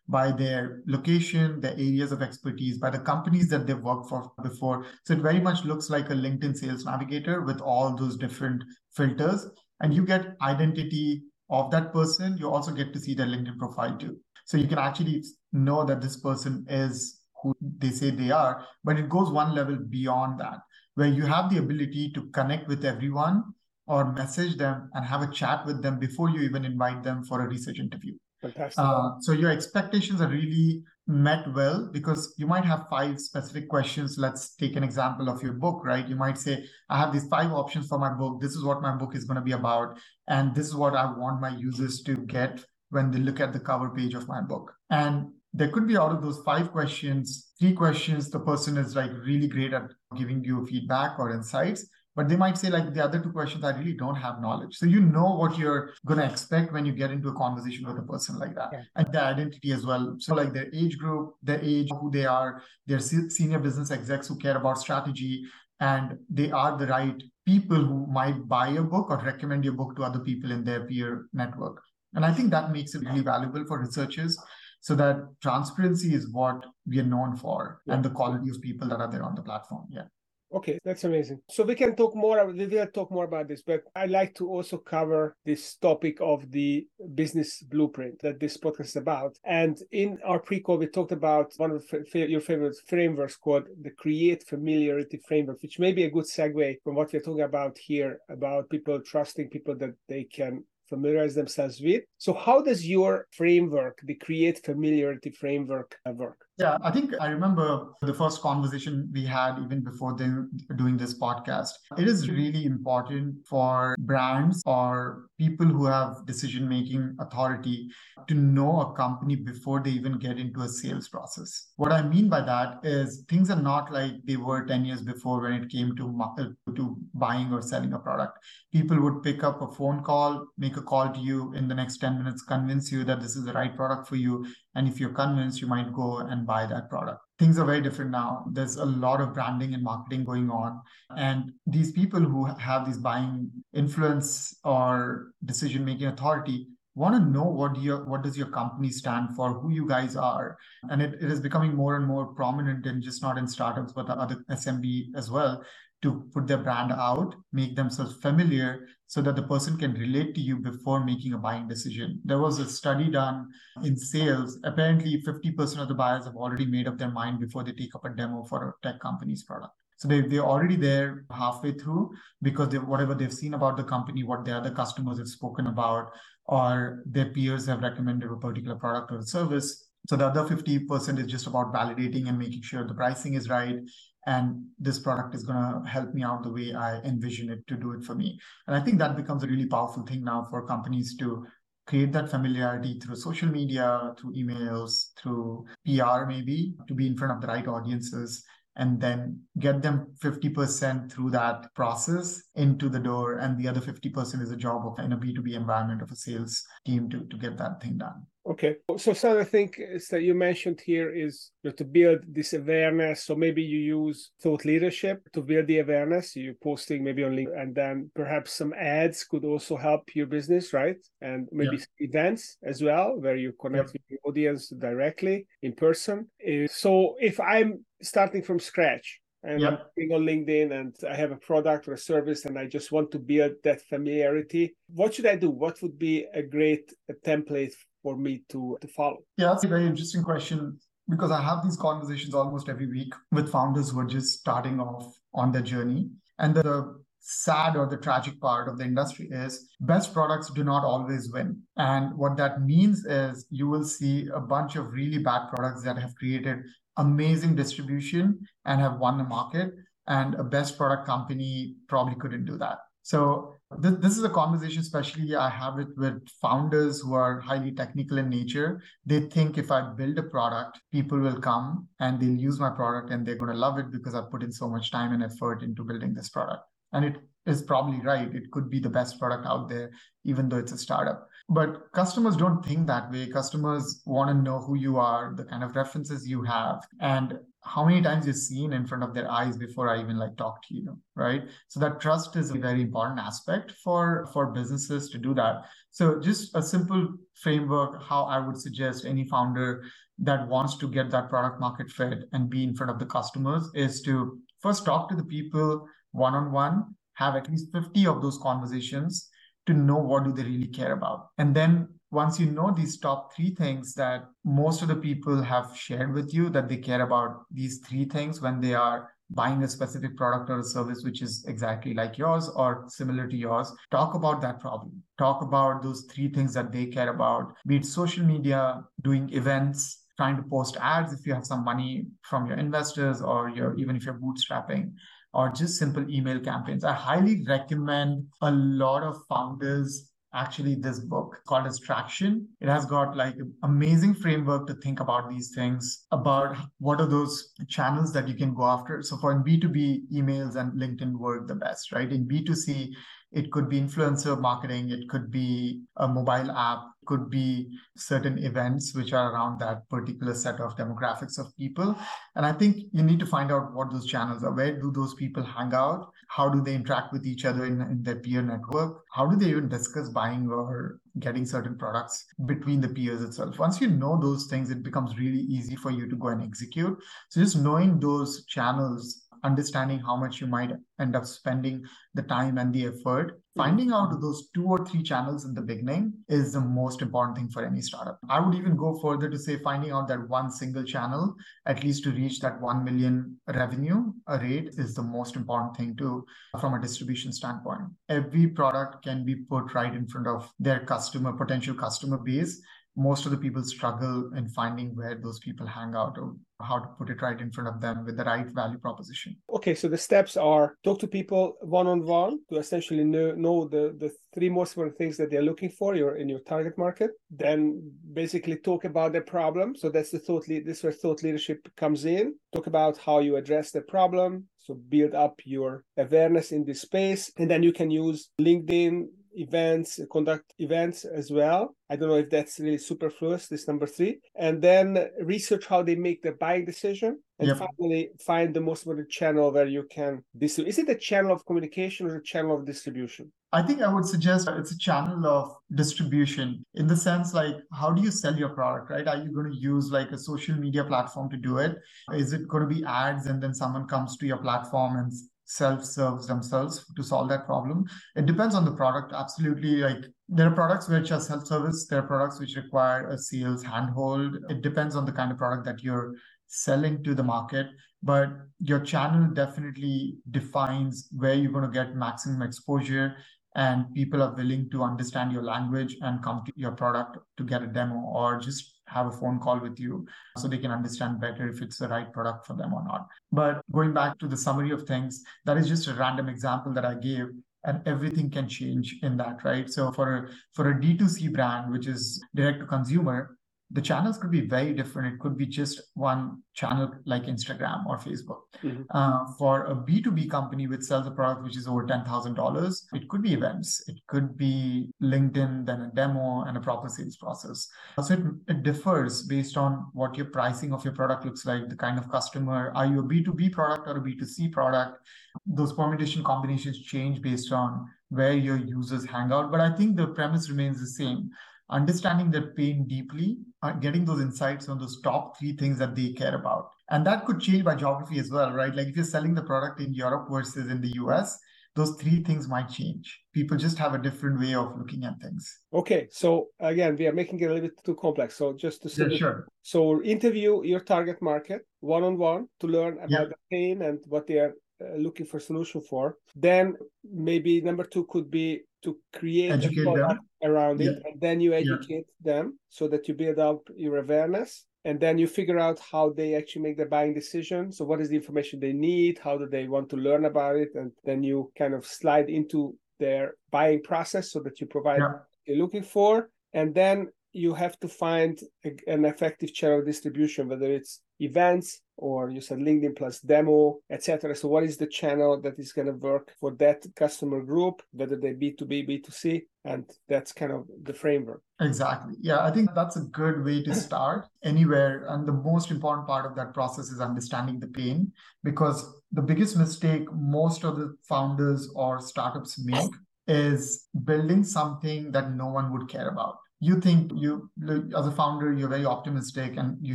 by 0.09 0.31
their 0.31 0.83
location, 0.87 1.61
their 1.61 1.73
areas 1.73 2.12
of 2.12 2.23
expertise, 2.23 2.79
by 2.79 2.91
the 2.91 2.99
companies 2.99 3.49
that 3.49 3.67
they've 3.67 3.81
worked 3.81 4.09
for 4.09 4.31
before. 4.43 4.87
So 5.05 5.15
it 5.15 5.21
very 5.21 5.41
much 5.41 5.65
looks 5.65 5.91
like 5.91 6.11
a 6.11 6.15
LinkedIn 6.15 6.56
sales 6.56 6.85
navigator 6.85 7.41
with 7.41 7.61
all 7.61 7.97
those 7.97 8.17
different 8.17 8.62
filters. 8.95 9.47
And 9.81 9.93
you 9.93 10.05
get 10.05 10.37
identity 10.43 11.23
of 11.51 11.71
that 11.73 11.93
person. 11.93 12.37
You 12.39 12.51
also 12.51 12.73
get 12.73 12.93
to 12.93 13.01
see 13.01 13.15
their 13.15 13.27
LinkedIn 13.27 13.59
profile 13.59 13.97
too. 13.97 14.19
So 14.45 14.56
you 14.56 14.69
can 14.69 14.79
actually 14.79 15.25
know 15.53 15.85
that 15.85 16.03
this 16.03 16.19
person 16.19 16.67
is 16.69 17.24
who 17.44 17.56
they 17.79 17.91
say 17.91 18.11
they 18.11 18.31
are, 18.31 18.67
but 18.82 18.99
it 18.99 19.08
goes 19.08 19.31
one 19.31 19.55
level 19.55 19.76
beyond 19.76 20.41
that, 20.41 20.58
where 20.94 21.08
you 21.08 21.26
have 21.26 21.50
the 21.50 21.58
ability 21.58 22.11
to 22.12 22.23
connect 22.31 22.67
with 22.67 22.85
everyone 22.85 23.44
or 23.87 24.12
message 24.12 24.56
them 24.56 24.91
and 24.94 25.05
have 25.05 25.23
a 25.23 25.31
chat 25.31 25.64
with 25.67 25.82
them 25.82 25.99
before 26.00 26.31
you 26.31 26.41
even 26.41 26.64
invite 26.64 27.02
them 27.02 27.23
for 27.23 27.43
a 27.43 27.49
research 27.49 27.79
interview. 27.79 28.14
Fantastic. 28.41 28.79
Uh, 28.79 29.11
so 29.20 29.32
your 29.32 29.50
expectations 29.50 30.20
are 30.20 30.29
really 30.29 30.82
met 31.06 31.44
well 31.55 31.91
because 31.93 32.35
you 32.38 32.46
might 32.46 32.64
have 32.64 32.87
five 32.88 33.20
specific 33.20 33.69
questions. 33.69 34.17
Let's 34.19 34.55
take 34.55 34.76
an 34.76 34.82
example 34.82 35.29
of 35.29 35.43
your 35.43 35.52
book, 35.52 35.82
right? 35.85 36.08
You 36.08 36.17
might 36.17 36.38
say, 36.38 36.64
I 36.88 36.99
have 36.99 37.12
these 37.12 37.29
five 37.29 37.52
options 37.52 37.88
for 37.88 37.99
my 37.99 38.11
book. 38.11 38.41
This 38.41 38.52
is 38.52 38.64
what 38.64 38.81
my 38.81 38.96
book 38.96 39.14
is 39.14 39.25
going 39.25 39.37
to 39.37 39.43
be 39.43 39.52
about. 39.52 39.99
And 40.29 40.55
this 40.55 40.67
is 40.67 40.75
what 40.75 40.94
I 40.94 41.05
want 41.05 41.43
my 41.43 41.55
users 41.56 42.02
to 42.02 42.17
get 42.17 42.64
when 42.91 43.11
they 43.11 43.19
look 43.19 43.41
at 43.41 43.52
the 43.52 43.61
cover 43.61 43.91
page 43.91 44.14
of 44.14 44.29
my 44.29 44.41
book. 44.41 44.73
And 44.88 45.29
there 45.55 45.69
could 45.69 45.87
be 45.87 45.97
out 45.97 46.11
of 46.11 46.21
those 46.21 46.43
five 46.45 46.73
questions, 46.73 47.53
three 47.61 47.73
questions, 47.73 48.29
the 48.29 48.41
person 48.41 48.77
is 48.77 48.97
like 48.97 49.12
really 49.25 49.47
great 49.47 49.73
at 49.73 49.89
giving 50.17 50.43
you 50.43 50.67
feedback 50.67 51.19
or 51.19 51.31
insights. 51.31 51.87
But 52.17 52.29
they 52.29 52.37
might 52.37 52.56
say, 52.56 52.71
like, 52.71 52.95
the 52.95 53.03
other 53.03 53.21
two 53.21 53.33
questions, 53.33 53.65
I 53.65 53.77
really 53.77 53.93
don't 53.93 54.15
have 54.15 54.41
knowledge. 54.41 54.77
So 54.77 54.87
you 54.87 55.01
know 55.01 55.35
what 55.35 55.59
you're 55.59 55.95
going 56.06 56.21
to 56.21 56.27
expect 56.27 56.73
when 56.73 56.87
you 56.87 56.93
get 56.93 57.11
into 57.11 57.29
a 57.29 57.35
conversation 57.35 57.87
with 57.87 57.99
a 57.99 58.03
person 58.03 58.39
like 58.39 58.55
that. 58.55 58.71
Yeah. 58.73 58.83
And 58.95 59.12
their 59.12 59.25
identity 59.25 59.73
as 59.73 59.85
well. 59.85 60.15
So, 60.21 60.33
like 60.37 60.53
their 60.53 60.69
age 60.73 60.97
group, 60.97 61.35
their 61.43 61.61
age, 61.61 61.91
who 61.91 62.12
they 62.12 62.25
are, 62.25 62.62
their 62.87 63.01
senior 63.01 63.59
business 63.59 63.91
execs 63.91 64.29
who 64.29 64.37
care 64.37 64.56
about 64.56 64.79
strategy, 64.79 65.45
and 65.81 66.17
they 66.31 66.53
are 66.53 66.79
the 66.79 66.87
right 66.87 67.21
people 67.45 67.85
who 67.85 68.06
might 68.06 68.47
buy 68.47 68.69
a 68.69 68.83
book 68.83 69.11
or 69.11 69.19
recommend 69.19 69.65
your 69.65 69.75
book 69.75 69.97
to 69.97 70.05
other 70.05 70.21
people 70.21 70.53
in 70.53 70.62
their 70.62 70.87
peer 70.87 71.27
network. 71.33 71.83
And 72.15 72.25
I 72.25 72.33
think 72.33 72.51
that 72.53 72.71
makes 72.71 72.95
it 72.95 73.03
really 73.03 73.23
valuable 73.23 73.65
for 73.67 73.81
researchers 73.81 74.39
so 74.84 74.94
that 74.94 75.16
transparency 75.40 76.12
is 76.14 76.31
what 76.31 76.62
we 76.86 77.00
are 77.00 77.10
known 77.14 77.34
for 77.34 77.81
yeah. 77.86 77.94
and 77.94 78.04
the 78.04 78.10
quality 78.10 78.50
of 78.50 78.60
people 78.60 78.86
that 78.86 79.00
are 79.00 79.10
there 79.10 79.22
on 79.22 79.34
the 79.34 79.42
platform 79.42 79.86
yeah 79.88 80.08
Okay, 80.54 80.78
that's 80.84 81.02
amazing. 81.02 81.40
So 81.50 81.64
we 81.64 81.75
can 81.75 81.96
talk 81.96 82.14
more. 82.14 82.46
We 82.46 82.66
will 82.66 82.86
talk 82.86 83.10
more 83.10 83.25
about 83.25 83.48
this, 83.48 83.62
but 83.62 83.82
I 83.96 84.06
like 84.06 84.36
to 84.36 84.48
also 84.48 84.78
cover 84.78 85.34
this 85.44 85.75
topic 85.75 86.19
of 86.20 86.48
the 86.52 86.86
business 87.16 87.60
blueprint 87.60 88.20
that 88.22 88.38
this 88.38 88.56
podcast 88.56 88.90
is 88.92 88.96
about. 88.96 89.36
And 89.44 89.76
in 89.90 90.19
our 90.25 90.38
pre-call, 90.38 90.78
we 90.78 90.86
talked 90.86 91.10
about 91.10 91.52
one 91.56 91.72
of 91.72 91.84
your 92.14 92.40
favorite 92.40 92.76
frameworks 92.86 93.36
called 93.36 93.64
the 93.82 93.90
Create 93.90 94.46
Familiarity 94.46 95.20
Framework, 95.26 95.60
which 95.60 95.81
may 95.81 95.92
be 95.92 96.04
a 96.04 96.10
good 96.10 96.26
segue 96.26 96.76
from 96.84 96.94
what 96.94 97.12
we're 97.12 97.20
talking 97.20 97.42
about 97.42 97.76
here 97.76 98.19
about 98.28 98.70
people 98.70 99.00
trusting 99.00 99.48
people 99.48 99.75
that 99.78 99.94
they 100.08 100.22
can 100.22 100.62
familiarize 100.88 101.34
themselves 101.34 101.81
with. 101.81 102.04
So, 102.19 102.32
how 102.32 102.60
does 102.60 102.86
your 102.86 103.26
framework, 103.31 104.00
the 104.04 104.14
Create 104.14 104.64
Familiarity 104.64 105.31
Framework, 105.31 105.96
uh, 106.06 106.12
work? 106.12 106.38
Yeah, 106.56 106.79
I 106.85 106.93
think 106.93 107.12
I 107.21 107.27
remember 107.27 107.89
the 108.01 108.15
first 108.15 108.41
conversation 108.41 109.11
we 109.12 109.25
had 109.25 109.59
even 109.59 109.83
before 109.83 110.17
then 110.17 110.51
doing 110.77 110.97
this 110.97 111.19
podcast. 111.19 111.71
It 111.99 112.06
is 112.06 112.31
really 112.31 112.65
important 112.65 113.45
for 113.45 113.97
brands 113.99 114.62
or 114.65 115.27
people 115.37 115.67
who 115.67 115.87
have 115.87 116.25
decision 116.27 116.69
making 116.69 117.17
authority 117.19 117.91
to 118.29 118.35
know 118.35 118.83
a 118.83 118.95
company 118.95 119.35
before 119.35 119.81
they 119.83 119.91
even 119.91 120.17
get 120.21 120.39
into 120.39 120.61
a 120.61 120.69
sales 120.69 121.09
process. 121.09 121.73
What 121.75 121.91
I 121.91 122.03
mean 122.03 122.29
by 122.29 122.43
that 122.43 122.79
is 122.85 123.25
things 123.29 123.51
are 123.51 123.61
not 123.61 123.93
like 123.93 124.12
they 124.25 124.37
were 124.37 124.65
10 124.65 124.85
years 124.85 125.03
before 125.03 125.41
when 125.41 125.55
it 125.55 125.69
came 125.71 125.97
to 125.97 126.55
to 126.77 126.97
buying 127.15 127.53
or 127.53 127.62
selling 127.62 127.95
a 127.95 127.99
product. 127.99 128.39
People 128.73 129.01
would 129.01 129.25
pick 129.25 129.43
up 129.43 129.61
a 129.61 129.75
phone 129.75 130.05
call, 130.05 130.47
make 130.56 130.77
a 130.77 130.83
call 130.83 131.12
to 131.12 131.19
you 131.19 131.53
in 131.55 131.67
the 131.67 131.75
next 131.75 131.99
10 131.99 132.19
minutes, 132.19 132.43
convince 132.43 132.93
you 132.93 133.03
that 133.03 133.21
this 133.21 133.35
is 133.35 133.45
the 133.45 133.53
right 133.53 133.75
product 133.75 134.06
for 134.06 134.15
you 134.15 134.46
and 134.74 134.88
if 134.88 134.98
you're 134.98 135.10
convinced, 135.10 135.60
you 135.60 135.66
might 135.66 135.93
go 135.93 136.19
and 136.19 136.46
buy 136.46 136.66
that 136.66 136.90
product. 136.90 137.20
Things 137.38 137.58
are 137.58 137.64
very 137.64 137.81
different 137.81 138.10
now. 138.10 138.46
There's 138.50 138.76
a 138.76 138.84
lot 138.84 139.20
of 139.20 139.34
branding 139.34 139.74
and 139.74 139.82
marketing 139.82 140.24
going 140.24 140.50
on. 140.50 140.81
And 141.16 141.52
these 141.66 141.93
people 141.93 142.20
who 142.20 142.44
have 142.44 142.86
this 142.86 142.96
buying 142.96 143.50
influence 143.72 144.56
or 144.64 145.32
decision 145.44 145.84
making 145.84 146.08
authority 146.08 146.69
want 146.94 147.14
to 147.14 147.20
know 147.20 147.44
what 147.44 147.81
your 147.81 148.04
what 148.04 148.22
does 148.22 148.38
your 148.38 148.46
company 148.46 148.88
stand 148.88 149.34
for 149.34 149.52
who 149.52 149.70
you 149.70 149.86
guys 149.86 150.14
are 150.14 150.56
and 150.90 151.02
it, 151.02 151.14
it 151.14 151.28
is 151.28 151.40
becoming 151.40 151.74
more 151.74 151.96
and 151.96 152.06
more 152.06 152.26
prominent 152.26 152.86
and 152.86 153.02
just 153.02 153.20
not 153.20 153.36
in 153.36 153.48
startups 153.48 153.93
but 153.93 154.08
other 154.08 154.36
smb 154.52 155.06
as 155.16 155.28
well 155.28 155.64
to 156.05 156.29
put 156.34 156.46
their 156.46 156.58
brand 156.58 156.93
out, 156.93 157.34
make 157.53 157.75
themselves 157.75 158.15
familiar 158.20 158.87
so 159.06 159.23
that 159.23 159.37
the 159.37 159.43
person 159.43 159.79
can 159.79 159.94
relate 159.94 160.34
to 160.34 160.41
you 160.41 160.56
before 160.56 161.03
making 161.03 161.32
a 161.32 161.39
buying 161.39 161.67
decision. 161.67 162.20
There 162.25 162.39
was 162.39 162.58
a 162.58 162.69
study 162.69 163.11
done 163.11 163.49
in 163.82 163.96
sales. 163.96 164.58
Apparently, 164.65 165.23
50% 165.23 165.81
of 165.81 165.89
the 165.89 165.94
buyers 165.94 166.27
have 166.27 166.37
already 166.37 166.67
made 166.67 166.87
up 166.87 166.99
their 166.99 167.11
mind 167.11 167.41
before 167.41 167.65
they 167.65 167.73
take 167.73 167.94
up 167.94 168.05
a 168.05 168.11
demo 168.11 168.44
for 168.44 168.69
a 168.69 168.87
tech 168.87 169.01
company's 169.01 169.43
product. 169.43 169.73
So 169.96 170.08
they, 170.08 170.20
they're 170.20 170.44
already 170.44 170.77
there 170.77 171.25
halfway 171.31 171.73
through 171.73 172.11
because 172.43 172.69
they, 172.69 172.79
whatever 172.79 173.15
they've 173.15 173.32
seen 173.32 173.55
about 173.55 173.79
the 173.79 173.84
company, 173.84 174.25
what 174.25 174.44
their 174.44 174.56
other 174.56 174.73
customers 174.73 175.19
have 175.19 175.29
spoken 175.29 175.69
about, 175.69 176.11
or 176.46 177.03
their 177.06 177.31
peers 177.31 177.67
have 177.67 177.81
recommended 177.81 178.31
a 178.31 178.37
particular 178.37 178.77
product 178.77 179.11
or 179.11 179.23
service. 179.23 179.89
So 180.06 180.17
the 180.17 180.27
other 180.27 180.44
50% 180.44 181.19
is 181.19 181.27
just 181.27 181.46
about 181.46 181.73
validating 181.73 182.29
and 182.29 182.39
making 182.39 182.61
sure 182.61 182.87
the 182.87 182.93
pricing 182.93 183.34
is 183.34 183.49
right 183.49 183.77
and 184.26 184.64
this 184.78 184.98
product 184.98 185.34
is 185.34 185.44
going 185.44 185.58
to 185.58 185.88
help 185.88 186.14
me 186.14 186.22
out 186.22 186.43
the 186.43 186.52
way 186.52 186.74
I 186.74 187.00
envision 187.00 187.50
it 187.50 187.66
to 187.66 187.76
do 187.76 187.93
it 187.93 188.04
for 188.04 188.14
me. 188.14 188.38
And 188.66 188.76
I 188.76 188.81
think 188.81 188.98
that 188.98 189.16
becomes 189.16 189.43
a 189.43 189.46
really 189.46 189.66
powerful 189.66 190.04
thing 190.04 190.24
now 190.24 190.46
for 190.50 190.66
companies 190.66 191.16
to 191.19 191.46
create 191.86 192.12
that 192.12 192.31
familiarity 192.31 192.98
through 192.98 193.16
social 193.16 193.48
media, 193.48 194.14
through 194.19 194.32
emails, 194.32 195.12
through 195.20 195.66
PR, 195.84 196.24
maybe 196.26 196.74
to 196.88 196.94
be 196.94 197.06
in 197.06 197.16
front 197.16 197.34
of 197.34 197.40
the 197.40 197.46
right 197.46 197.69
audiences 197.69 198.44
and 198.76 199.00
then 199.00 199.40
get 199.60 199.82
them 199.82 200.06
50% 200.22 201.12
through 201.12 201.31
that 201.31 201.72
process 201.74 202.43
into 202.56 202.88
the 202.88 202.98
door. 202.98 203.34
And 203.34 203.56
the 203.58 203.69
other 203.69 203.81
50% 203.81 204.43
is 204.43 204.50
a 204.50 204.56
job 204.56 204.86
of 204.86 204.98
in 205.04 205.12
a 205.12 205.16
B2B 205.16 205.54
environment 205.54 206.02
of 206.02 206.10
a 206.10 206.16
sales 206.16 206.64
team 206.84 207.08
to, 207.10 207.20
to 207.24 207.36
get 207.36 207.56
that 207.58 207.81
thing 207.81 207.98
done. 207.98 208.26
Okay. 208.46 208.77
So 208.98 209.15
some 209.15 209.32
of 209.32 209.39
the 209.39 209.44
things 209.44 210.08
that 210.08 210.22
you 210.22 210.34
mentioned 210.34 210.81
here 210.84 211.10
is 211.10 211.51
you 211.63 211.70
know, 211.70 211.77
to 211.77 211.84
build 211.84 212.20
this 212.29 212.53
awareness. 212.53 213.24
So 213.24 213.34
maybe 213.34 213.63
you 213.63 213.79
use 213.79 214.32
thought 214.43 214.67
leadership 214.67 215.27
to 215.32 215.41
build 215.41 215.67
the 215.67 215.79
awareness. 215.79 216.36
You're 216.36 216.55
posting 216.63 217.03
maybe 217.03 217.24
on 217.24 217.32
LinkedIn, 217.32 217.58
and 217.60 217.74
then 217.74 218.10
perhaps 218.15 218.53
some 218.53 218.74
ads 218.74 219.24
could 219.24 219.46
also 219.46 219.77
help 219.77 220.15
your 220.15 220.27
business, 220.27 220.74
right? 220.74 220.98
And 221.22 221.48
maybe 221.53 221.79
yeah. 221.79 221.84
events 222.06 222.58
as 222.63 222.82
well, 222.82 223.19
where 223.19 223.36
you 223.36 223.55
connect 223.58 223.89
yeah. 223.89 223.93
with 223.93 224.03
the 224.10 224.29
audience 224.29 224.69
directly 224.69 225.46
in 225.63 225.72
person. 225.72 226.29
So 226.67 227.17
if 227.20 227.41
I'm 227.41 227.84
starting 228.03 228.43
from 228.43 228.60
scratch, 228.60 229.20
and. 229.43 229.63
I'm 229.65 229.79
being 229.94 230.13
on 230.13 230.22
LinkedIn 230.22 230.72
and 230.72 230.96
I 231.08 231.15
have 231.15 231.31
a 231.31 231.36
product 231.36 231.86
or 231.86 231.93
a 231.93 231.98
service 231.98 232.46
and 232.46 232.58
I 232.58 232.67
just 232.67 232.93
want 232.93 233.10
to 233.10 233.19
build 233.19 233.53
that 233.63 233.82
familiarity. 233.82 234.74
What 234.89 235.15
should 235.15 235.27
I 235.27 235.36
do? 235.36 235.51
What 235.51 235.82
would 235.82 235.98
be 235.98 236.27
a 236.32 236.43
great 236.43 236.93
template 237.27 237.74
for 238.05 238.17
me 238.17 238.44
to, 238.51 238.79
to 238.81 238.87
follow? 238.87 239.19
Yeah, 239.37 239.46
that's 239.46 239.65
a 239.65 239.69
very 239.69 239.87
interesting 239.87 240.23
question 240.23 240.79
because 241.08 241.32
I 241.32 241.41
have 241.43 241.65
these 241.65 241.77
conversations 241.77 242.34
almost 242.34 242.69
every 242.69 242.87
week 242.87 243.13
with 243.32 243.51
founders 243.51 243.91
who 243.91 243.99
are 244.01 244.06
just 244.06 244.39
starting 244.39 244.79
off 244.79 245.13
on 245.32 245.51
their 245.51 245.63
journey. 245.63 246.11
And 246.39 246.55
the 246.55 247.03
sad 247.20 247.75
or 247.75 247.87
the 247.87 247.96
tragic 247.96 248.39
part 248.41 248.69
of 248.69 248.77
the 248.77 248.84
industry 248.84 249.29
is 249.32 249.67
best 249.81 250.13
products 250.13 250.51
do 250.51 250.63
not 250.63 250.84
always 250.84 251.32
win. 251.32 251.63
And 251.77 252.17
what 252.17 252.37
that 252.37 252.63
means 252.63 253.06
is 253.06 253.46
you 253.51 253.67
will 253.67 253.84
see 253.84 254.29
a 254.29 254.41
bunch 254.41 254.77
of 254.77 254.93
really 254.93 255.19
bad 255.19 255.49
products 255.49 255.82
that 255.84 255.96
have 255.99 256.15
created 256.17 256.58
amazing 256.99 257.56
distribution 257.56 258.39
and 258.67 258.81
have 258.81 258.99
won 258.99 259.17
the 259.17 259.25
market. 259.25 259.73
And 260.06 260.34
a 260.34 260.44
best 260.44 260.77
product 260.77 261.06
company 261.06 261.77
probably 261.89 262.17
couldn't 262.17 262.44
do 262.44 262.58
that. 262.58 262.79
So 263.03 263.54
th- 263.83 264.01
this 264.01 264.17
is 264.17 264.25
a 264.25 264.29
conversation, 264.29 264.81
especially 264.81 265.35
I 265.35 265.49
have 265.49 265.79
it 265.79 265.89
with 265.97 266.27
founders 266.41 267.01
who 267.01 267.15
are 267.15 267.41
highly 267.41 267.73
technical 267.73 268.19
in 268.19 268.29
nature. 268.29 268.83
They 269.06 269.21
think 269.21 269.59
if 269.59 269.71
I 269.71 269.93
build 269.93 270.19
a 270.19 270.23
product, 270.23 270.81
people 270.93 271.19
will 271.19 271.41
come 271.41 271.89
and 272.01 272.21
they'll 272.21 272.37
use 272.37 272.61
my 272.61 272.71
product 272.71 273.11
and 273.11 273.27
they're 273.27 273.37
going 273.37 273.53
to 273.53 273.59
love 273.59 273.79
it 273.79 273.91
because 273.91 274.15
I've 274.15 274.31
put 274.31 274.43
in 274.43 274.53
so 274.53 274.69
much 274.69 274.91
time 274.91 275.13
and 275.13 275.23
effort 275.23 275.63
into 275.63 275.85
building 275.85 276.15
this 276.15 276.29
product. 276.29 276.65
And 276.93 277.05
it 277.05 277.17
is 277.47 277.63
probably 277.63 278.01
right. 278.01 278.33
It 278.35 278.51
could 278.53 278.71
be 278.71 278.81
the 278.81 278.89
best 278.89 279.19
product 279.19 279.47
out 279.47 279.69
there, 279.69 279.91
even 280.25 280.49
though 280.49 280.59
it's 280.59 280.73
a 280.73 280.79
startup. 280.79 281.29
But 281.49 281.93
customers 281.93 282.37
don't 282.37 282.65
think 282.65 282.87
that 282.87 283.11
way. 283.11 283.27
Customers 283.27 284.03
want 284.06 284.31
to 284.31 284.35
know 284.35 284.61
who 284.61 284.77
you 284.77 284.97
are, 284.99 285.35
the 285.37 285.44
kind 285.44 285.63
of 285.63 285.77
references 285.77 286.27
you 286.27 286.43
have, 286.43 286.81
and 287.01 287.39
how 287.65 287.85
many 287.85 288.03
times 288.03 288.27
you've 288.27 288.37
seen 288.37 288.73
in 288.73 288.87
front 288.87 289.03
of 289.03 289.15
their 289.15 289.31
eyes 289.31 289.56
before 289.56 289.89
I 289.89 290.01
even 290.01 290.19
like 290.19 290.37
talk 290.37 290.63
to 290.69 290.75
you, 290.75 290.99
right? 291.17 291.43
So 291.69 291.81
that 291.81 292.01
trust 292.01 292.37
is 292.37 292.51
a 292.51 292.59
very 292.59 292.83
important 292.83 293.19
aspect 293.19 293.73
for 293.83 294.29
for 294.33 294.53
businesses 294.53 295.09
to 295.11 295.19
do 295.19 295.35
that. 295.35 295.65
So 295.91 296.21
just 296.21 296.55
a 296.55 296.63
simple 296.63 297.09
framework, 297.35 298.03
how 298.03 298.25
I 298.25 298.39
would 298.39 298.61
suggest 298.61 299.06
any 299.06 299.27
founder 299.27 299.85
that 300.19 300.47
wants 300.47 300.77
to 300.79 300.89
get 300.89 301.11
that 301.11 301.31
product 301.31 301.59
market 301.59 301.91
fit 301.91 302.29
and 302.33 302.51
be 302.51 302.63
in 302.63 302.77
front 302.77 302.91
of 302.91 302.99
the 302.99 303.06
customers 303.06 303.71
is 303.75 304.03
to 304.03 304.39
first 304.61 304.85
talk 304.85 305.09
to 305.09 305.17
the 305.17 305.25
people 305.25 305.87
one 306.13 306.35
on 306.35 306.53
one, 306.53 306.94
have 307.15 307.35
at 307.35 307.51
least 307.51 307.73
50 307.73 308.06
of 308.06 308.23
those 308.23 308.39
conversations 308.39 309.29
to 309.67 309.73
know 309.73 309.97
what 309.97 310.25
do 310.25 310.33
they 310.33 310.44
really 310.44 310.69
care 310.69 310.93
about 310.93 311.29
and 311.39 311.56
then 311.56 311.89
once 312.15 312.39
you 312.39 312.47
know 312.47 312.73
these 312.73 312.97
top 312.99 313.35
three 313.35 313.55
things 313.55 313.94
that 313.94 314.25
most 314.44 314.83
of 314.83 314.89
the 314.89 314.97
people 314.97 315.43
have 315.43 315.77
shared 315.77 316.15
with 316.15 316.33
you 316.33 316.49
that 316.49 316.69
they 316.69 316.77
care 316.77 317.03
about 317.03 317.44
these 317.51 317.79
three 317.79 318.05
things 318.05 318.41
when 318.41 318.61
they 318.61 318.75
are 318.75 319.11
buying 319.31 319.63
a 319.63 319.69
specific 319.69 320.17
product 320.17 320.51
or 320.51 320.61
a 320.61 320.65
service 320.65 321.03
which 321.03 321.23
is 321.23 321.44
exactly 321.49 321.94
like 321.94 322.17
yours 322.19 322.49
or 322.55 322.85
similar 322.89 323.27
to 323.27 323.37
yours 323.37 323.73
talk 323.91 324.15
about 324.15 324.41
that 324.41 324.61
problem 324.61 325.03
talk 325.19 325.43
about 325.43 325.83
those 325.83 326.06
three 326.13 326.29
things 326.29 326.55
that 326.55 326.71
they 326.71 326.87
care 326.87 327.11
about 327.11 327.53
be 327.67 327.77
it 327.77 327.87
social 327.87 328.25
media 328.25 328.83
doing 329.03 329.29
events 329.33 330.05
trying 330.17 330.37
to 330.37 330.43
post 330.44 330.77
ads 330.81 331.13
if 331.13 331.27
you 331.27 331.35
have 331.35 331.47
some 331.47 331.65
money 331.65 332.06
from 332.23 332.47
your 332.47 332.56
investors 332.59 333.21
or 333.21 333.49
your 333.49 333.75
even 333.77 333.97
if 333.97 334.05
you're 334.05 334.21
bootstrapping 334.21 334.93
or 335.35 335.51
just 335.51 335.79
simple 335.79 336.09
email 336.09 336.41
campaigns. 336.41 336.85
I 336.85 336.93
highly 336.93 337.44
recommend 337.47 338.29
a 338.41 338.51
lot 338.53 339.03
of 339.03 339.17
founders 339.29 340.13
actually 340.34 340.74
this 340.74 340.98
book 340.98 341.41
called 341.46 341.67
as 341.67 341.79
traction 341.79 342.46
it 342.60 342.69
has 342.69 342.84
got 342.84 343.17
like 343.17 343.36
amazing 343.62 344.12
framework 344.12 344.67
to 344.67 344.74
think 344.74 345.00
about 345.00 345.31
these 345.31 345.53
things 345.55 346.06
about 346.10 346.56
what 346.79 347.00
are 347.00 347.06
those 347.06 347.53
channels 347.69 348.12
that 348.12 348.29
you 348.29 348.34
can 348.34 348.55
go 348.55 348.64
after. 348.64 349.03
So 349.03 349.17
for 349.17 349.32
in 349.32 349.43
b2b 349.44 350.12
emails 350.12 350.56
and 350.56 350.72
linkedin 350.72 351.12
work 351.12 351.48
the 351.48 351.55
best 351.55 351.93
right? 351.93 352.10
In 352.10 352.26
b2c 352.26 352.93
it 353.34 353.50
could 353.53 353.69
be 353.69 353.81
influencer 353.81 354.38
marketing 354.41 354.91
it 354.91 355.08
could 355.08 355.31
be 355.31 355.82
a 355.96 356.08
mobile 356.08 356.50
app 356.50 356.94
it 357.05 357.06
could 357.06 357.29
be 357.29 357.69
certain 357.96 358.38
events 358.38 358.94
which 358.94 359.12
are 359.12 359.31
around 359.31 359.58
that 359.60 359.86
particular 359.91 360.34
set 360.34 360.58
of 360.58 360.74
demographics 360.74 361.38
of 361.38 361.55
people. 361.56 361.94
And 362.34 362.46
I 362.46 362.53
think 362.53 362.86
you 362.93 363.03
need 363.03 363.20
to 363.20 363.26
find 363.26 363.53
out 363.53 363.74
what 363.74 363.93
those 363.93 364.06
channels 364.06 364.43
are. 364.43 364.53
Where 364.53 364.81
do 364.81 364.91
those 364.91 365.12
people 365.14 365.43
hang 365.43 365.74
out? 365.74 366.10
How 366.29 366.48
do 366.48 366.62
they 366.62 366.74
interact 366.74 367.12
with 367.12 367.26
each 367.26 367.44
other 367.44 367.67
in, 367.67 367.82
in 367.82 368.03
their 368.03 368.17
peer 368.17 368.41
network? 368.41 369.05
How 369.12 369.26
do 369.26 369.36
they 369.36 369.50
even 369.50 369.69
discuss 369.69 370.08
buying 370.08 370.48
or 370.48 370.98
getting 371.20 371.44
certain 371.44 371.76
products 371.76 372.24
between 372.46 372.81
the 372.81 372.88
peers 372.88 373.22
itself? 373.22 373.58
Once 373.58 373.81
you 373.81 373.88
know 373.88 374.19
those 374.19 374.46
things, 374.46 374.70
it 374.70 374.82
becomes 374.82 375.19
really 375.19 375.41
easy 375.43 375.76
for 375.76 375.91
you 375.91 376.08
to 376.08 376.17
go 376.17 376.29
and 376.29 376.43
execute. 376.43 376.98
So 377.29 377.41
just 377.41 377.56
knowing 377.56 378.00
those 378.00 378.46
channels 378.46 379.23
understanding 379.44 380.01
how 380.01 380.17
much 380.17 380.41
you 380.41 380.46
might 380.46 380.72
end 380.98 381.15
up 381.15 381.27
spending 381.27 381.84
the 382.15 382.22
time 382.22 382.58
and 382.58 382.74
the 382.74 382.86
effort. 382.86 383.41
Mm-hmm. 383.56 383.69
finding 383.69 383.93
out 383.93 384.20
those 384.20 384.48
two 384.53 384.65
or 384.67 384.84
three 384.84 385.03
channels 385.03 385.44
in 385.44 385.55
the 385.55 385.60
beginning 385.60 386.13
is 386.29 386.55
the 386.55 386.60
most 386.60 387.03
important 387.03 387.36
thing 387.36 387.48
for 387.48 387.65
any 387.65 387.81
startup. 387.81 388.19
I 388.29 388.41
would 388.41 388.56
even 388.56 388.77
go 388.77 388.98
further 389.01 389.31
to 389.31 389.39
say 389.39 389.58
finding 389.58 389.93
out 389.93 390.08
that 390.08 390.29
one 390.29 390.51
single 390.51 390.82
channel 390.82 391.36
at 391.67 391.84
least 391.84 392.03
to 392.05 392.10
reach 392.10 392.41
that 392.41 392.60
1 392.60 392.82
million 392.82 393.41
revenue 393.46 394.13
rate 394.41 394.70
is 394.77 394.94
the 394.94 395.03
most 395.03 395.36
important 395.36 395.77
thing 395.77 395.94
to 395.98 396.27
from 396.60 396.74
a 396.74 396.81
distribution 396.81 397.32
standpoint. 397.32 397.82
Every 398.08 398.48
product 398.48 399.05
can 399.05 399.24
be 399.24 399.36
put 399.36 399.72
right 399.72 399.94
in 399.94 400.08
front 400.08 400.27
of 400.27 400.53
their 400.58 400.81
customer 400.81 401.32
potential 401.32 401.77
customer 401.77 402.19
base 402.19 402.60
most 402.96 403.27
of 403.27 403.32
the 403.32 403.39
people 403.39 403.63
struggle 403.65 404.31
in 404.36 404.48
finding 404.48 404.94
where 404.94 405.17
those 405.17 405.39
people 405.41 405.67
hang 405.67 405.94
out 405.94 406.17
or 406.19 406.36
how 406.60 406.79
to 406.79 406.86
put 406.98 407.10
it 407.10 407.20
right 407.20 407.41
in 407.41 407.51
front 407.51 407.69
of 407.69 407.81
them 407.81 408.05
with 408.05 408.17
the 408.17 408.24
right 408.24 408.46
value 408.46 408.79
proposition. 408.79 409.36
Okay, 409.53 409.74
so 409.74 409.89
the 409.89 409.98
steps 409.98 410.36
are 410.36 410.77
talk 410.84 411.01
to 411.01 411.06
people 411.06 411.56
one 411.60 411.86
on 411.86 412.05
one 412.06 412.39
to 412.48 412.58
essentially 412.58 413.05
know, 413.05 413.32
know 413.32 413.67
the, 413.67 413.96
the 413.98 414.13
three 414.34 414.48
most 414.48 414.72
important 414.72 414.96
things 414.96 415.17
that 415.17 415.31
they're 415.31 415.43
looking 415.43 415.70
for 415.70 415.94
in 415.94 416.29
your 416.29 416.41
target 416.41 416.79
market. 416.79 417.10
Then 417.31 417.93
basically 418.13 418.56
talk 418.56 418.84
about 418.84 419.13
their 419.13 419.22
problem. 419.22 419.74
So 419.74 419.89
that's 419.89 420.10
the 420.10 420.20
thought 420.20 420.48
lead, 420.48 420.65
this 420.65 420.79
is 420.79 420.84
where 420.84 420.93
thought 420.93 421.22
leadership 421.22 421.67
comes 421.77 422.05
in. 422.05 422.34
Talk 422.55 422.69
about 422.69 422.96
how 422.98 423.19
you 423.19 423.36
address 423.36 423.72
the 423.72 423.82
problem. 423.82 424.46
So 424.58 424.74
build 424.74 425.15
up 425.15 425.41
your 425.44 425.84
awareness 425.98 426.53
in 426.53 426.65
this 426.65 426.82
space. 426.82 427.31
And 427.36 427.51
then 427.51 427.63
you 427.63 427.72
can 427.72 427.91
use 427.91 428.31
LinkedIn 428.41 429.05
events, 429.36 430.00
conduct 430.10 430.55
events 430.58 431.05
as 431.05 431.31
well. 431.31 431.74
I 431.91 431.96
don't 431.96 432.08
know 432.08 432.17
if 432.17 432.31
that's 432.31 432.58
really 432.60 432.79
superfluous, 432.79 433.48
this 433.48 433.69
number 433.69 433.86
three. 433.86 434.20
And 434.36 434.60
then 434.60 435.08
research 435.20 435.67
how 435.67 435.82
they 435.82 435.94
make 435.94 436.22
the 436.22 436.32
buying 436.32 436.64
decision. 436.64 437.20
And 437.38 437.48
yep. 437.48 437.58
finally, 437.58 438.10
find 438.24 438.55
the 438.55 438.60
most 438.60 438.84
important 438.84 439.10
channel 439.10 439.50
where 439.53 439.67
you 439.67 439.84
can 439.91 440.22
distribute. 440.38 440.70
Is 440.70 440.79
it 440.79 440.88
a 440.88 440.94
channel 440.94 441.32
of 441.32 441.44
communication 441.44 442.06
or 442.06 442.17
a 442.17 442.22
channel 442.22 442.56
of 442.56 442.64
distribution? 442.64 443.32
I 443.53 443.62
think 443.62 443.82
I 443.82 443.93
would 443.93 444.05
suggest 444.05 444.48
it's 444.48 444.72
a 444.72 444.79
channel 444.79 445.26
of 445.26 445.56
distribution 445.74 446.64
in 446.74 446.88
the 446.88 446.96
sense 446.96 447.34
like, 447.34 447.56
how 447.72 447.91
do 447.91 448.03
you 448.03 448.10
sell 448.10 448.36
your 448.36 448.48
product, 448.48 448.91
right? 448.91 449.06
Are 449.06 449.17
you 449.17 449.32
going 449.32 449.50
to 449.50 449.56
use 449.56 449.93
like 449.93 450.10
a 450.10 450.19
social 450.19 450.56
media 450.56 450.84
platform 450.84 451.31
to 451.31 451.36
do 451.36 451.58
it? 451.58 451.76
Is 452.12 452.32
it 452.32 452.48
going 452.48 452.69
to 452.69 452.74
be 452.74 452.84
ads 452.84 453.26
and 453.26 453.41
then 453.41 453.55
someone 453.55 453.86
comes 453.86 454.17
to 454.17 454.26
your 454.26 454.38
platform 454.38 454.96
and 454.96 455.12
self-serves 455.44 456.27
themselves 456.27 456.84
to 456.94 457.03
solve 457.03 457.29
that 457.29 457.46
problem. 457.46 457.84
It 458.17 458.27
depends 458.27 458.55
on 458.55 458.65
the 458.65 458.72
product. 458.72 459.13
Absolutely. 459.13 459.77
Like 459.77 460.05
there 460.29 460.48
are 460.48 460.55
products 460.55 460.89
which 460.89 461.13
are 461.13 461.20
self-service. 461.20 461.86
There 461.89 462.01
are 462.01 462.06
products 462.06 462.41
which 462.41 462.56
require 462.56 463.08
a 463.08 463.19
sales 463.19 463.63
handhold. 463.63 464.39
It 464.48 464.63
depends 464.63 464.96
on 464.96 465.05
the 465.05 465.13
kind 465.13 465.31
of 465.31 465.39
product 465.39 465.65
that 465.67 465.82
you're 465.82 466.15
selling 466.46 467.03
to 467.05 467.15
the 467.15 467.22
market. 467.22 467.67
But 468.03 468.31
your 468.60 468.81
channel 468.81 469.32
definitely 469.32 470.17
defines 470.31 471.08
where 471.17 471.34
you're 471.34 471.53
going 471.53 471.65
to 471.65 471.70
get 471.70 471.94
maximum 471.94 472.43
exposure 472.43 473.17
and 473.56 473.93
people 473.94 474.22
are 474.22 474.34
willing 474.34 474.69
to 474.70 474.82
understand 474.82 475.32
your 475.32 475.43
language 475.43 475.96
and 476.01 476.22
come 476.22 476.43
to 476.44 476.53
your 476.56 476.72
product 476.72 477.19
to 477.36 477.44
get 477.44 477.63
a 477.63 477.67
demo 477.67 477.94
or 477.94 478.39
just 478.39 478.81
have 478.94 479.06
a 479.06 479.13
phone 479.13 479.39
call 479.39 479.58
with 479.60 479.79
you 479.79 480.06
so 480.39 480.48
they 480.48 480.58
can 480.58 480.70
understand 480.70 481.20
better 481.20 481.48
if 481.48 481.60
it's 481.60 481.79
the 481.79 481.89
right 481.89 482.13
product 482.13 482.46
for 482.46 482.55
them 482.55 482.72
or 482.72 482.84
not. 482.84 483.08
But 483.32 483.60
going 483.72 483.93
back 483.93 484.19
to 484.20 484.29
the 484.29 484.36
summary 484.36 484.70
of 484.70 484.84
things, 484.84 485.22
that 485.44 485.56
is 485.56 485.69
just 485.69 485.89
a 485.89 485.94
random 485.94 486.29
example 486.29 486.72
that 486.74 486.84
I 486.84 486.94
gave 486.94 487.29
and 487.65 487.81
everything 487.86 488.31
can 488.31 488.48
change 488.48 488.96
in 489.03 489.17
that 489.17 489.43
right 489.43 489.70
so 489.70 489.91
for 489.91 490.17
a, 490.17 490.29
for 490.53 490.70
a 490.70 490.74
d2c 490.74 491.32
brand 491.32 491.72
which 491.72 491.86
is 491.86 492.22
direct 492.34 492.60
to 492.60 492.67
consumer 492.67 493.39
the 493.74 493.82
channels 493.82 494.19
could 494.19 494.31
be 494.31 494.40
very 494.40 494.72
different. 494.72 495.14
It 495.14 495.19
could 495.19 495.36
be 495.36 495.46
just 495.46 495.81
one 495.94 496.43
channel 496.54 496.94
like 497.06 497.24
Instagram 497.24 497.84
or 497.86 497.98
Facebook. 497.98 498.43
Mm-hmm. 498.62 498.82
Uh, 498.90 499.26
for 499.36 499.64
a 499.64 499.74
B2B 499.74 500.31
company 500.31 500.69
which 500.69 500.82
sells 500.82 501.08
a 501.08 501.10
product 501.10 501.43
which 501.43 501.56
is 501.56 501.66
over 501.66 501.84
$10,000, 501.84 502.82
it 502.93 503.08
could 503.08 503.20
be 503.20 503.34
events, 503.34 503.82
it 503.88 503.96
could 504.06 504.38
be 504.38 504.93
LinkedIn, 505.02 505.66
then 505.66 505.81
a 505.81 505.90
demo, 505.93 506.43
and 506.43 506.56
a 506.56 506.60
proper 506.60 506.88
sales 506.88 507.16
process. 507.16 507.69
So 508.00 508.14
it, 508.14 508.20
it 508.46 508.62
differs 508.62 509.24
based 509.24 509.56
on 509.56 509.86
what 509.93 510.16
your 510.16 510.26
pricing 510.26 510.72
of 510.72 510.84
your 510.84 510.94
product 510.94 511.24
looks 511.24 511.44
like, 511.44 511.69
the 511.69 511.76
kind 511.76 511.98
of 511.98 512.09
customer. 512.09 512.70
Are 512.76 512.87
you 512.87 513.00
a 513.00 513.02
B2B 513.02 513.50
product 513.50 513.88
or 513.88 513.96
a 513.96 514.00
B2C 514.00 514.52
product? 514.52 515.04
Those 515.46 515.72
permutation 515.72 516.22
combinations 516.22 516.81
change 516.83 517.20
based 517.20 517.50
on 517.50 517.88
where 518.11 518.35
your 518.35 518.57
users 518.57 519.04
hang 519.04 519.33
out. 519.33 519.50
But 519.50 519.61
I 519.61 519.74
think 519.74 519.96
the 519.96 520.07
premise 520.07 520.48
remains 520.48 520.78
the 520.78 520.87
same 520.87 521.31
understanding 521.71 522.31
their 522.31 522.53
pain 522.53 522.87
deeply, 522.87 523.38
uh, 523.62 523.73
getting 523.73 524.05
those 524.05 524.21
insights 524.21 524.68
on 524.68 524.79
those 524.79 525.01
top 525.01 525.38
three 525.38 525.57
things 525.57 525.79
that 525.79 525.94
they 525.94 526.12
care 526.12 526.35
about. 526.35 526.68
And 526.90 527.07
that 527.07 527.25
could 527.25 527.40
change 527.40 527.64
by 527.64 527.75
geography 527.75 528.18
as 528.18 528.31
well, 528.31 528.53
right? 528.53 528.75
Like 528.75 528.88
if 528.88 528.97
you're 528.97 529.05
selling 529.05 529.35
the 529.35 529.42
product 529.42 529.81
in 529.81 529.94
Europe 529.94 530.29
versus 530.31 530.71
in 530.71 530.81
the 530.81 530.92
US, 531.05 531.38
those 531.75 531.97
three 532.01 532.23
things 532.23 532.47
might 532.47 532.68
change. 532.68 533.21
People 533.33 533.57
just 533.57 533.79
have 533.79 533.94
a 533.94 533.99
different 533.99 534.38
way 534.38 534.55
of 534.55 534.79
looking 534.79 535.05
at 535.05 535.21
things. 535.21 535.59
Okay. 535.73 536.07
So 536.11 536.49
again, 536.61 536.97
we 536.97 537.07
are 537.07 537.12
making 537.12 537.40
it 537.40 537.47
a 537.47 537.49
little 537.49 537.68
bit 537.68 537.85
too 537.85 537.97
complex. 537.97 538.37
So 538.37 538.53
just 538.53 538.83
to 538.83 538.88
say, 538.88 539.09
yeah, 539.09 539.18
sure. 539.18 539.49
So 539.62 540.03
interview 540.03 540.62
your 540.62 540.81
target 540.81 541.21
market 541.21 541.66
one 541.81 542.05
on 542.05 542.16
one 542.16 542.47
to 542.61 542.66
learn 542.68 542.99
about 542.99 543.11
yeah. 543.11 543.25
the 543.25 543.35
pain 543.51 543.83
and 543.83 543.99
what 544.07 544.27
they 544.27 544.38
are 544.38 544.55
uh, 544.81 544.97
looking 544.97 545.27
for 545.27 545.40
solution 545.40 545.81
for. 545.81 546.16
Then 546.37 546.75
maybe 547.03 547.61
number 547.61 547.85
two 547.85 548.07
could 548.09 548.31
be 548.31 548.62
to 548.85 548.96
create 549.12 549.50
educate 549.50 549.81
a 549.81 549.83
product 549.83 550.20
them. 550.40 550.50
around 550.50 550.81
it, 550.81 550.85
yeah. 550.85 551.11
and 551.11 551.20
then 551.20 551.40
you 551.40 551.53
educate 551.53 552.07
yeah. 552.09 552.33
them 552.33 552.59
so 552.68 552.87
that 552.88 553.09
you 553.09 553.14
build 553.14 553.38
up 553.38 553.61
your 553.74 553.98
awareness, 553.98 554.66
and 554.85 555.00
then 555.00 555.18
you 555.18 555.26
figure 555.26 555.59
out 555.59 555.79
how 555.81 556.11
they 556.11 556.35
actually 556.35 556.62
make 556.62 556.76
the 556.76 556.87
buying 556.87 557.14
decision. 557.14 557.72
So 557.72 557.85
what 557.85 558.00
is 558.00 558.09
the 558.11 558.16
information 558.16 558.61
they 558.61 558.72
need? 558.72 559.18
How 559.18 559.37
do 559.37 559.46
they 559.46 559.66
want 559.66 559.88
to 559.90 559.96
learn 559.96 560.24
about 560.26 560.57
it? 560.57 560.70
And 560.74 560.92
then 561.05 561.22
you 561.22 561.50
kind 561.59 561.74
of 561.74 561.87
slide 561.87 562.29
into 562.29 562.76
their 563.00 563.35
buying 563.50 563.83
process 563.83 564.31
so 564.31 564.40
that 564.40 564.61
you 564.61 564.66
provide 564.66 565.00
yeah. 565.00 565.12
what 565.12 565.26
you're 565.46 565.57
looking 565.57 565.83
for, 565.83 566.31
and 566.53 566.74
then 566.74 567.09
you 567.33 567.53
have 567.53 567.79
to 567.81 567.88
find 567.88 568.38
a, 568.64 568.70
an 568.87 569.05
effective 569.05 569.53
channel 569.53 569.85
distribution, 569.85 570.48
whether 570.48 570.70
it's 570.70 571.00
events 571.18 571.81
or 571.96 572.31
you 572.31 572.40
said 572.40 572.59
LinkedIn 572.59 572.96
plus 572.96 573.20
demo, 573.20 573.79
etc. 573.90 574.35
So 574.35 574.48
what 574.48 574.64
is 574.64 574.77
the 574.77 574.87
channel 574.87 575.40
that 575.40 575.59
is 575.59 575.72
going 575.72 575.87
to 575.87 575.92
work 575.92 576.33
for 576.40 576.53
that 576.53 576.85
customer 576.96 577.40
group, 577.42 577.83
whether 577.92 578.16
they 578.16 578.35
B2B, 578.35 578.88
B2C, 578.88 579.42
and 579.64 579.85
that's 580.09 580.33
kind 580.33 580.53
of 580.53 580.66
the 580.83 580.92
framework. 580.92 581.42
Exactly. 581.61 582.14
Yeah, 582.20 582.44
I 582.44 582.51
think 582.51 582.70
that's 582.74 582.96
a 582.96 583.03
good 583.03 583.44
way 583.44 583.62
to 583.62 583.74
start 583.74 584.27
anywhere. 584.42 585.07
And 585.09 585.27
the 585.27 585.33
most 585.33 585.70
important 585.70 586.07
part 586.07 586.27
of 586.27 586.35
that 586.37 586.53
process 586.53 586.90
is 586.90 587.01
understanding 587.01 587.61
the 587.61 587.68
pain 587.68 588.12
because 588.42 589.01
the 589.12 589.22
biggest 589.22 589.57
mistake 589.57 590.12
most 590.12 590.64
of 590.64 590.77
the 590.77 590.96
founders 591.09 591.70
or 591.74 592.01
startups 592.01 592.59
make 592.59 592.90
is 593.27 593.87
building 594.05 594.44
something 594.44 595.11
that 595.12 595.33
no 595.33 595.46
one 595.46 595.72
would 595.72 595.88
care 595.88 596.09
about 596.09 596.37
you 596.61 596.81
think 596.81 597.11
you 597.14 597.51
as 597.96 598.07
a 598.07 598.11
founder 598.12 598.53
you're 598.53 598.68
very 598.68 598.87
optimistic 598.87 599.57
and 599.57 599.77
you 599.81 599.94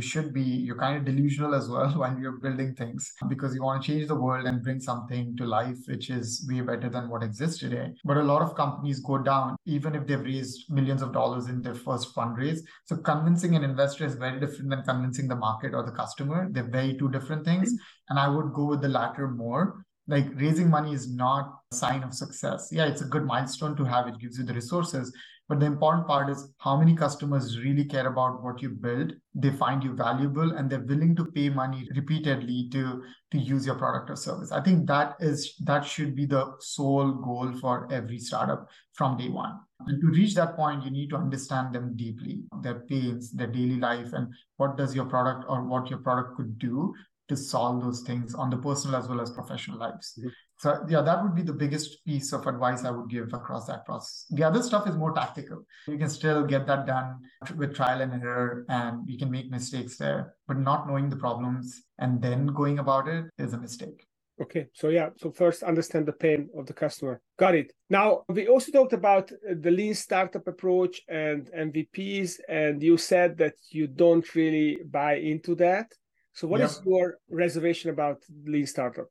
should 0.00 0.32
be 0.32 0.42
you're 0.42 0.78
kind 0.78 0.96
of 0.96 1.04
delusional 1.04 1.54
as 1.54 1.68
well 1.68 1.90
when 2.02 2.20
you're 2.20 2.38
building 2.38 2.74
things 2.74 3.12
because 3.28 3.54
you 3.54 3.62
want 3.62 3.82
to 3.82 3.86
change 3.92 4.06
the 4.06 4.14
world 4.14 4.46
and 4.46 4.62
bring 4.62 4.78
something 4.78 5.36
to 5.36 5.44
life 5.44 5.78
which 5.86 6.10
is 6.10 6.46
way 6.48 6.60
better 6.60 6.88
than 6.88 7.08
what 7.08 7.22
exists 7.22 7.58
today. 7.60 7.92
But 8.04 8.18
a 8.18 8.22
lot 8.22 8.42
of 8.42 8.54
companies 8.54 9.00
go 9.00 9.18
down 9.18 9.56
even 9.66 9.94
if 9.94 10.06
they've 10.06 10.20
raised 10.20 10.70
millions 10.70 11.02
of 11.02 11.12
dollars 11.12 11.46
in 11.46 11.62
their 11.62 11.74
first 11.74 12.14
fundraise. 12.14 12.60
So 12.84 12.96
convincing 12.96 13.56
an 13.56 13.64
investor 13.64 14.04
is 14.04 14.14
very 14.14 14.38
different 14.38 14.70
than 14.70 14.82
convincing 14.82 15.28
the 15.28 15.36
market 15.36 15.74
or 15.74 15.84
the 15.84 15.92
customer. 15.92 16.48
They're 16.50 16.70
very 16.70 16.96
two 16.96 17.10
different 17.10 17.44
things. 17.44 17.74
And 18.08 18.18
i 18.18 18.28
would 18.28 18.52
go 18.52 18.66
with 18.66 18.82
the 18.82 18.88
latter 18.88 19.28
more. 19.28 19.84
Like 20.06 20.26
raising 20.34 20.68
money 20.68 20.92
is 20.92 21.12
not 21.12 21.52
a 21.72 21.76
sign 21.76 22.02
of 22.02 22.14
success. 22.14 22.68
Yeah 22.70 22.86
it's 22.86 23.02
a 23.02 23.06
good 23.06 23.24
milestone 23.24 23.76
to 23.76 23.84
have. 23.84 24.08
It 24.08 24.18
gives 24.18 24.38
you 24.38 24.44
the 24.44 24.54
resources 24.54 25.12
but 25.50 25.58
the 25.58 25.66
important 25.66 26.06
part 26.06 26.30
is 26.30 26.52
how 26.58 26.76
many 26.76 26.94
customers 26.94 27.58
really 27.58 27.84
care 27.84 28.06
about 28.06 28.40
what 28.40 28.62
you 28.62 28.68
build. 28.68 29.14
They 29.34 29.50
find 29.50 29.82
you 29.82 29.94
valuable 29.94 30.52
and 30.52 30.70
they're 30.70 30.78
willing 30.92 31.16
to 31.16 31.24
pay 31.24 31.48
money 31.48 31.88
repeatedly 31.96 32.68
to, 32.70 33.02
to 33.32 33.38
use 33.38 33.66
your 33.66 33.74
product 33.74 34.10
or 34.10 34.14
service. 34.14 34.52
I 34.52 34.60
think 34.60 34.86
that 34.86 35.16
is 35.18 35.56
that 35.64 35.84
should 35.84 36.14
be 36.14 36.24
the 36.24 36.52
sole 36.60 37.10
goal 37.10 37.52
for 37.60 37.92
every 37.92 38.20
startup 38.20 38.68
from 38.92 39.16
day 39.16 39.28
one. 39.28 39.58
And 39.88 40.00
to 40.00 40.06
reach 40.06 40.36
that 40.36 40.54
point, 40.54 40.84
you 40.84 40.90
need 40.92 41.10
to 41.10 41.16
understand 41.16 41.74
them 41.74 41.96
deeply, 41.96 42.44
their 42.62 42.80
pains, 42.88 43.32
their 43.32 43.48
daily 43.48 43.80
life, 43.80 44.12
and 44.12 44.32
what 44.56 44.76
does 44.76 44.94
your 44.94 45.06
product 45.06 45.46
or 45.48 45.64
what 45.64 45.90
your 45.90 45.98
product 45.98 46.36
could 46.36 46.60
do 46.60 46.94
to 47.30 47.36
solve 47.36 47.82
those 47.82 48.00
things 48.02 48.34
on 48.34 48.50
the 48.50 48.56
personal 48.58 48.96
as 48.96 49.08
well 49.08 49.20
as 49.20 49.30
professional 49.30 49.78
lives. 49.78 50.14
Mm-hmm. 50.18 50.28
So 50.58 50.84
yeah, 50.88 51.00
that 51.00 51.22
would 51.22 51.34
be 51.34 51.42
the 51.42 51.52
biggest 51.52 52.04
piece 52.04 52.32
of 52.32 52.46
advice 52.46 52.84
I 52.84 52.90
would 52.90 53.08
give 53.08 53.32
across 53.32 53.66
that 53.68 53.86
process. 53.86 54.26
The 54.30 54.42
other 54.42 54.62
stuff 54.62 54.88
is 54.88 54.96
more 54.96 55.12
tactical. 55.12 55.64
You 55.86 55.96
can 55.96 56.10
still 56.10 56.44
get 56.44 56.66
that 56.66 56.86
done 56.86 57.20
with 57.56 57.74
trial 57.74 58.00
and 58.02 58.12
error 58.12 58.66
and 58.68 59.08
you 59.08 59.16
can 59.16 59.30
make 59.30 59.48
mistakes 59.48 59.96
there, 59.96 60.34
but 60.48 60.58
not 60.58 60.88
knowing 60.88 61.08
the 61.08 61.16
problems 61.16 61.82
and 61.98 62.20
then 62.20 62.46
going 62.48 62.80
about 62.80 63.06
it 63.06 63.26
is 63.38 63.54
a 63.54 63.58
mistake. 63.58 64.04
Okay, 64.42 64.68
so 64.72 64.88
yeah, 64.88 65.10
so 65.18 65.30
first 65.30 65.62
understand 65.62 66.06
the 66.06 66.14
pain 66.14 66.48
of 66.56 66.64
the 66.66 66.72
customer. 66.72 67.20
Got 67.38 67.54
it. 67.54 67.72
Now, 67.90 68.22
we 68.28 68.48
also 68.48 68.72
talked 68.72 68.94
about 68.94 69.30
the 69.30 69.70
lean 69.70 69.94
startup 69.94 70.48
approach 70.48 71.02
and 71.08 71.50
MVPs, 71.52 72.40
and 72.48 72.82
you 72.82 72.96
said 72.96 73.36
that 73.36 73.54
you 73.70 73.86
don't 73.86 74.34
really 74.34 74.78
buy 74.90 75.16
into 75.16 75.54
that. 75.56 75.92
So, 76.40 76.46
what 76.46 76.60
yep. 76.60 76.70
is 76.70 76.80
your 76.86 77.18
reservation 77.28 77.90
about 77.90 78.22
lean 78.46 78.64
startup? 78.64 79.08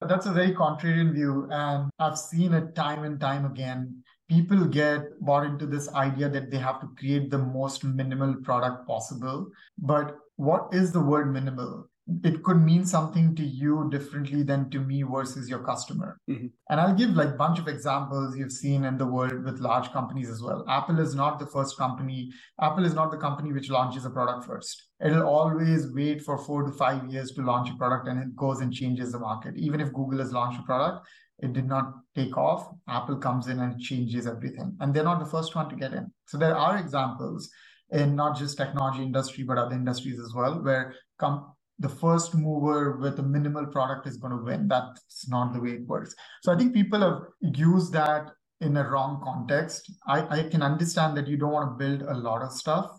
That's 0.00 0.26
a 0.26 0.32
very 0.32 0.52
contrarian 0.52 1.14
view. 1.14 1.46
And 1.52 1.88
I've 2.00 2.18
seen 2.18 2.52
it 2.52 2.74
time 2.74 3.04
and 3.04 3.20
time 3.20 3.44
again. 3.44 4.02
People 4.28 4.64
get 4.64 5.02
bought 5.20 5.46
into 5.46 5.66
this 5.66 5.88
idea 5.94 6.28
that 6.30 6.50
they 6.50 6.58
have 6.58 6.80
to 6.80 6.88
create 6.98 7.30
the 7.30 7.38
most 7.38 7.84
minimal 7.84 8.34
product 8.42 8.88
possible. 8.88 9.46
But 9.78 10.16
what 10.34 10.66
is 10.72 10.90
the 10.90 10.98
word 10.98 11.32
minimal? 11.32 11.88
It 12.22 12.42
could 12.42 12.60
mean 12.60 12.84
something 12.84 13.34
to 13.34 13.42
you 13.42 13.88
differently 13.90 14.42
than 14.42 14.68
to 14.70 14.78
me 14.78 15.02
versus 15.02 15.48
your 15.48 15.60
customer. 15.60 16.20
Mm-hmm. 16.28 16.48
And 16.68 16.80
I'll 16.80 16.94
give 16.94 17.10
like 17.10 17.38
bunch 17.38 17.58
of 17.58 17.66
examples 17.66 18.36
you've 18.36 18.52
seen 18.52 18.84
in 18.84 18.98
the 18.98 19.06
world 19.06 19.42
with 19.44 19.60
large 19.60 19.90
companies 19.90 20.28
as 20.28 20.42
well. 20.42 20.66
Apple 20.68 21.00
is 21.00 21.14
not 21.14 21.38
the 21.38 21.46
first 21.46 21.78
company. 21.78 22.30
Apple 22.60 22.84
is 22.84 22.92
not 22.92 23.10
the 23.10 23.16
company 23.16 23.52
which 23.52 23.70
launches 23.70 24.04
a 24.04 24.10
product 24.10 24.46
first. 24.46 24.90
It'll 25.02 25.26
always 25.26 25.92
wait 25.94 26.22
for 26.22 26.36
four 26.36 26.62
to 26.64 26.72
five 26.72 27.10
years 27.10 27.30
to 27.32 27.42
launch 27.42 27.70
a 27.70 27.76
product 27.76 28.06
and 28.08 28.22
it 28.22 28.36
goes 28.36 28.60
and 28.60 28.72
changes 28.72 29.12
the 29.12 29.18
market. 29.18 29.56
Even 29.56 29.80
if 29.80 29.92
Google 29.92 30.18
has 30.18 30.32
launched 30.32 30.60
a 30.60 30.64
product, 30.64 31.06
it 31.38 31.54
did 31.54 31.66
not 31.66 31.94
take 32.14 32.36
off. 32.36 32.68
Apple 32.86 33.16
comes 33.16 33.48
in 33.48 33.60
and 33.60 33.80
changes 33.80 34.26
everything. 34.26 34.76
And 34.80 34.92
they're 34.92 35.04
not 35.04 35.20
the 35.20 35.30
first 35.30 35.56
one 35.56 35.70
to 35.70 35.76
get 35.76 35.94
in. 35.94 36.12
So 36.26 36.36
there 36.36 36.56
are 36.56 36.76
examples 36.76 37.50
in 37.90 38.14
not 38.14 38.36
just 38.36 38.58
technology 38.58 39.02
industry, 39.02 39.44
but 39.44 39.58
other 39.58 39.74
industries 39.74 40.18
as 40.18 40.32
well, 40.34 40.62
where 40.62 40.94
com- 41.18 41.53
the 41.78 41.88
first 41.88 42.34
mover 42.34 42.96
with 42.98 43.18
a 43.18 43.22
minimal 43.22 43.66
product 43.66 44.06
is 44.06 44.16
going 44.16 44.36
to 44.36 44.42
win. 44.42 44.68
That's 44.68 45.28
not 45.28 45.52
the 45.52 45.60
way 45.60 45.70
it 45.70 45.86
works. 45.86 46.14
So 46.42 46.52
I 46.52 46.56
think 46.56 46.72
people 46.72 47.00
have 47.00 47.22
used 47.56 47.92
that 47.92 48.30
in 48.60 48.76
a 48.76 48.88
wrong 48.88 49.20
context. 49.24 49.90
I, 50.06 50.40
I 50.40 50.48
can 50.48 50.62
understand 50.62 51.16
that 51.16 51.26
you 51.26 51.36
don't 51.36 51.52
want 51.52 51.78
to 51.78 51.84
build 51.84 52.02
a 52.02 52.14
lot 52.14 52.42
of 52.42 52.52
stuff 52.52 52.90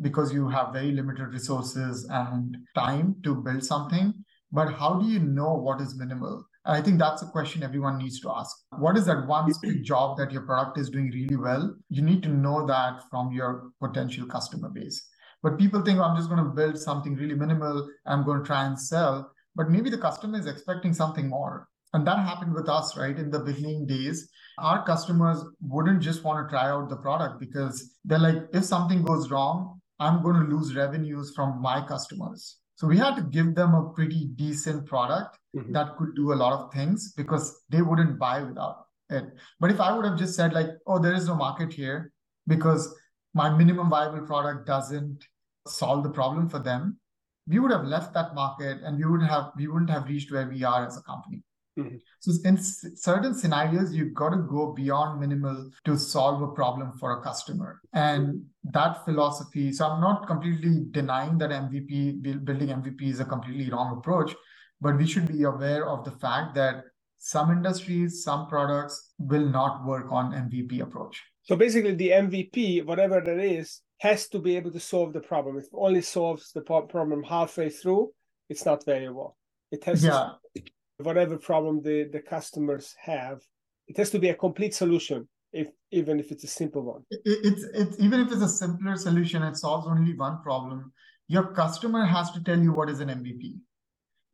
because 0.00 0.32
you 0.32 0.48
have 0.48 0.72
very 0.72 0.92
limited 0.92 1.28
resources 1.28 2.06
and 2.10 2.56
time 2.74 3.16
to 3.24 3.34
build 3.34 3.64
something. 3.64 4.12
But 4.52 4.72
how 4.74 4.94
do 4.94 5.06
you 5.06 5.18
know 5.18 5.54
what 5.54 5.80
is 5.80 5.98
minimal? 5.98 6.44
I 6.64 6.82
think 6.82 6.98
that's 6.98 7.22
a 7.22 7.26
question 7.26 7.62
everyone 7.62 7.98
needs 7.98 8.20
to 8.20 8.30
ask. 8.30 8.54
What 8.78 8.96
is 8.96 9.06
that 9.06 9.26
one 9.26 9.50
job 9.82 10.18
that 10.18 10.30
your 10.30 10.42
product 10.42 10.78
is 10.78 10.90
doing 10.90 11.10
really 11.10 11.36
well? 11.36 11.74
You 11.88 12.02
need 12.02 12.22
to 12.24 12.28
know 12.28 12.66
that 12.66 13.02
from 13.10 13.32
your 13.32 13.70
potential 13.82 14.26
customer 14.26 14.68
base. 14.68 15.02
But 15.42 15.58
people 15.58 15.82
think, 15.82 15.98
oh, 15.98 16.02
I'm 16.02 16.16
just 16.16 16.28
going 16.28 16.42
to 16.42 16.50
build 16.50 16.78
something 16.78 17.14
really 17.14 17.34
minimal. 17.34 17.88
I'm 18.06 18.24
going 18.24 18.40
to 18.40 18.46
try 18.46 18.66
and 18.66 18.78
sell. 18.78 19.30
But 19.54 19.70
maybe 19.70 19.90
the 19.90 19.98
customer 19.98 20.38
is 20.38 20.46
expecting 20.46 20.92
something 20.92 21.28
more. 21.28 21.68
And 21.94 22.06
that 22.06 22.18
happened 22.18 22.54
with 22.54 22.68
us, 22.68 22.96
right? 22.96 23.16
In 23.16 23.30
the 23.30 23.38
beginning 23.38 23.86
days, 23.86 24.28
our 24.58 24.84
customers 24.84 25.42
wouldn't 25.60 26.02
just 26.02 26.24
want 26.24 26.46
to 26.46 26.50
try 26.50 26.68
out 26.68 26.88
the 26.88 26.96
product 26.96 27.40
because 27.40 27.94
they're 28.04 28.18
like, 28.18 28.42
if 28.52 28.64
something 28.64 29.02
goes 29.02 29.30
wrong, 29.30 29.80
I'm 30.00 30.22
going 30.22 30.36
to 30.36 30.54
lose 30.54 30.76
revenues 30.76 31.32
from 31.34 31.62
my 31.62 31.86
customers. 31.86 32.58
So 32.76 32.86
we 32.86 32.98
had 32.98 33.16
to 33.16 33.22
give 33.22 33.54
them 33.54 33.74
a 33.74 33.92
pretty 33.92 34.26
decent 34.36 34.86
product 34.86 35.38
mm-hmm. 35.56 35.72
that 35.72 35.96
could 35.96 36.14
do 36.14 36.32
a 36.32 36.34
lot 36.34 36.52
of 36.52 36.72
things 36.72 37.12
because 37.16 37.62
they 37.70 37.82
wouldn't 37.82 38.18
buy 38.18 38.42
without 38.42 38.86
it. 39.10 39.24
But 39.58 39.70
if 39.70 39.80
I 39.80 39.96
would 39.96 40.04
have 40.04 40.18
just 40.18 40.36
said, 40.36 40.52
like, 40.52 40.68
oh, 40.86 41.00
there 41.00 41.14
is 41.14 41.26
no 41.26 41.34
market 41.34 41.72
here 41.72 42.12
because 42.46 42.94
my 43.40 43.48
minimum 43.62 43.88
viable 43.88 44.26
product 44.26 44.66
doesn't 44.66 45.26
solve 45.66 46.02
the 46.02 46.14
problem 46.20 46.48
for 46.48 46.58
them, 46.58 46.98
we 47.46 47.58
would 47.60 47.70
have 47.70 47.84
left 47.84 48.12
that 48.14 48.34
market 48.34 48.78
and 48.84 48.98
we 48.98 49.04
would 49.10 49.22
have 49.22 49.52
we 49.56 49.68
wouldn't 49.68 49.90
have 49.96 50.08
reached 50.12 50.32
where 50.32 50.48
we 50.54 50.64
are 50.64 50.86
as 50.86 50.96
a 50.98 51.02
company. 51.02 51.42
Mm-hmm. 51.78 51.96
So 52.24 52.32
in 52.44 52.56
certain 52.58 53.34
scenarios, 53.34 53.94
you've 53.94 54.14
got 54.22 54.30
to 54.30 54.38
go 54.38 54.72
beyond 54.72 55.20
minimal 55.20 55.70
to 55.84 55.96
solve 55.96 56.42
a 56.42 56.48
problem 56.48 56.92
for 57.00 57.12
a 57.12 57.22
customer. 57.22 57.80
And 57.92 58.44
that 58.64 59.04
philosophy, 59.04 59.72
so 59.72 59.86
I'm 59.88 60.00
not 60.00 60.26
completely 60.26 60.86
denying 60.90 61.38
that 61.38 61.50
MVP, 61.50 62.44
building 62.44 62.70
MVP 62.80 63.02
is 63.02 63.20
a 63.20 63.24
completely 63.24 63.70
wrong 63.70 63.96
approach, 63.96 64.34
but 64.80 64.98
we 64.98 65.06
should 65.06 65.28
be 65.28 65.44
aware 65.44 65.86
of 65.88 66.04
the 66.04 66.16
fact 66.24 66.56
that 66.56 66.84
some 67.18 67.50
industries, 67.50 68.22
some 68.22 68.46
products 68.48 69.12
will 69.18 69.48
not 69.48 69.84
work 69.84 70.06
on 70.10 70.32
MVP 70.32 70.80
approach. 70.80 71.22
So 71.42 71.56
basically, 71.56 71.94
the 71.94 72.10
MVP, 72.10 72.84
whatever 72.84 73.20
that 73.20 73.38
is, 73.38 73.80
has 74.00 74.28
to 74.28 74.38
be 74.38 74.56
able 74.56 74.70
to 74.70 74.80
solve 74.80 75.12
the 75.12 75.20
problem. 75.20 75.56
If 75.56 75.64
it 75.64 75.70
only 75.74 76.02
solves 76.02 76.52
the 76.52 76.60
problem 76.60 77.22
halfway 77.24 77.70
through, 77.70 78.12
it's 78.48 78.64
not 78.64 78.84
valuable. 78.84 79.36
It 79.70 79.84
has 79.84 80.04
yeah. 80.04 80.30
to, 80.56 80.62
whatever 80.98 81.36
problem 81.36 81.82
the, 81.82 82.08
the 82.12 82.20
customers 82.20 82.94
have, 83.02 83.40
it 83.88 83.96
has 83.96 84.10
to 84.10 84.18
be 84.18 84.28
a 84.28 84.34
complete 84.34 84.74
solution, 84.74 85.28
if 85.52 85.68
even 85.90 86.20
if 86.20 86.30
it's 86.30 86.44
a 86.44 86.48
simple 86.48 86.82
one. 86.82 87.02
It, 87.10 87.20
it's 87.24 87.64
it's 87.74 88.00
even 88.00 88.20
if 88.20 88.32
it's 88.32 88.42
a 88.42 88.48
simpler 88.48 88.96
solution, 88.96 89.42
it 89.42 89.56
solves 89.56 89.86
only 89.86 90.14
one 90.14 90.42
problem. 90.42 90.92
Your 91.26 91.52
customer 91.52 92.04
has 92.04 92.30
to 92.32 92.42
tell 92.42 92.58
you 92.58 92.72
what 92.72 92.88
is 92.88 93.00
an 93.00 93.08
MVP. 93.08 93.58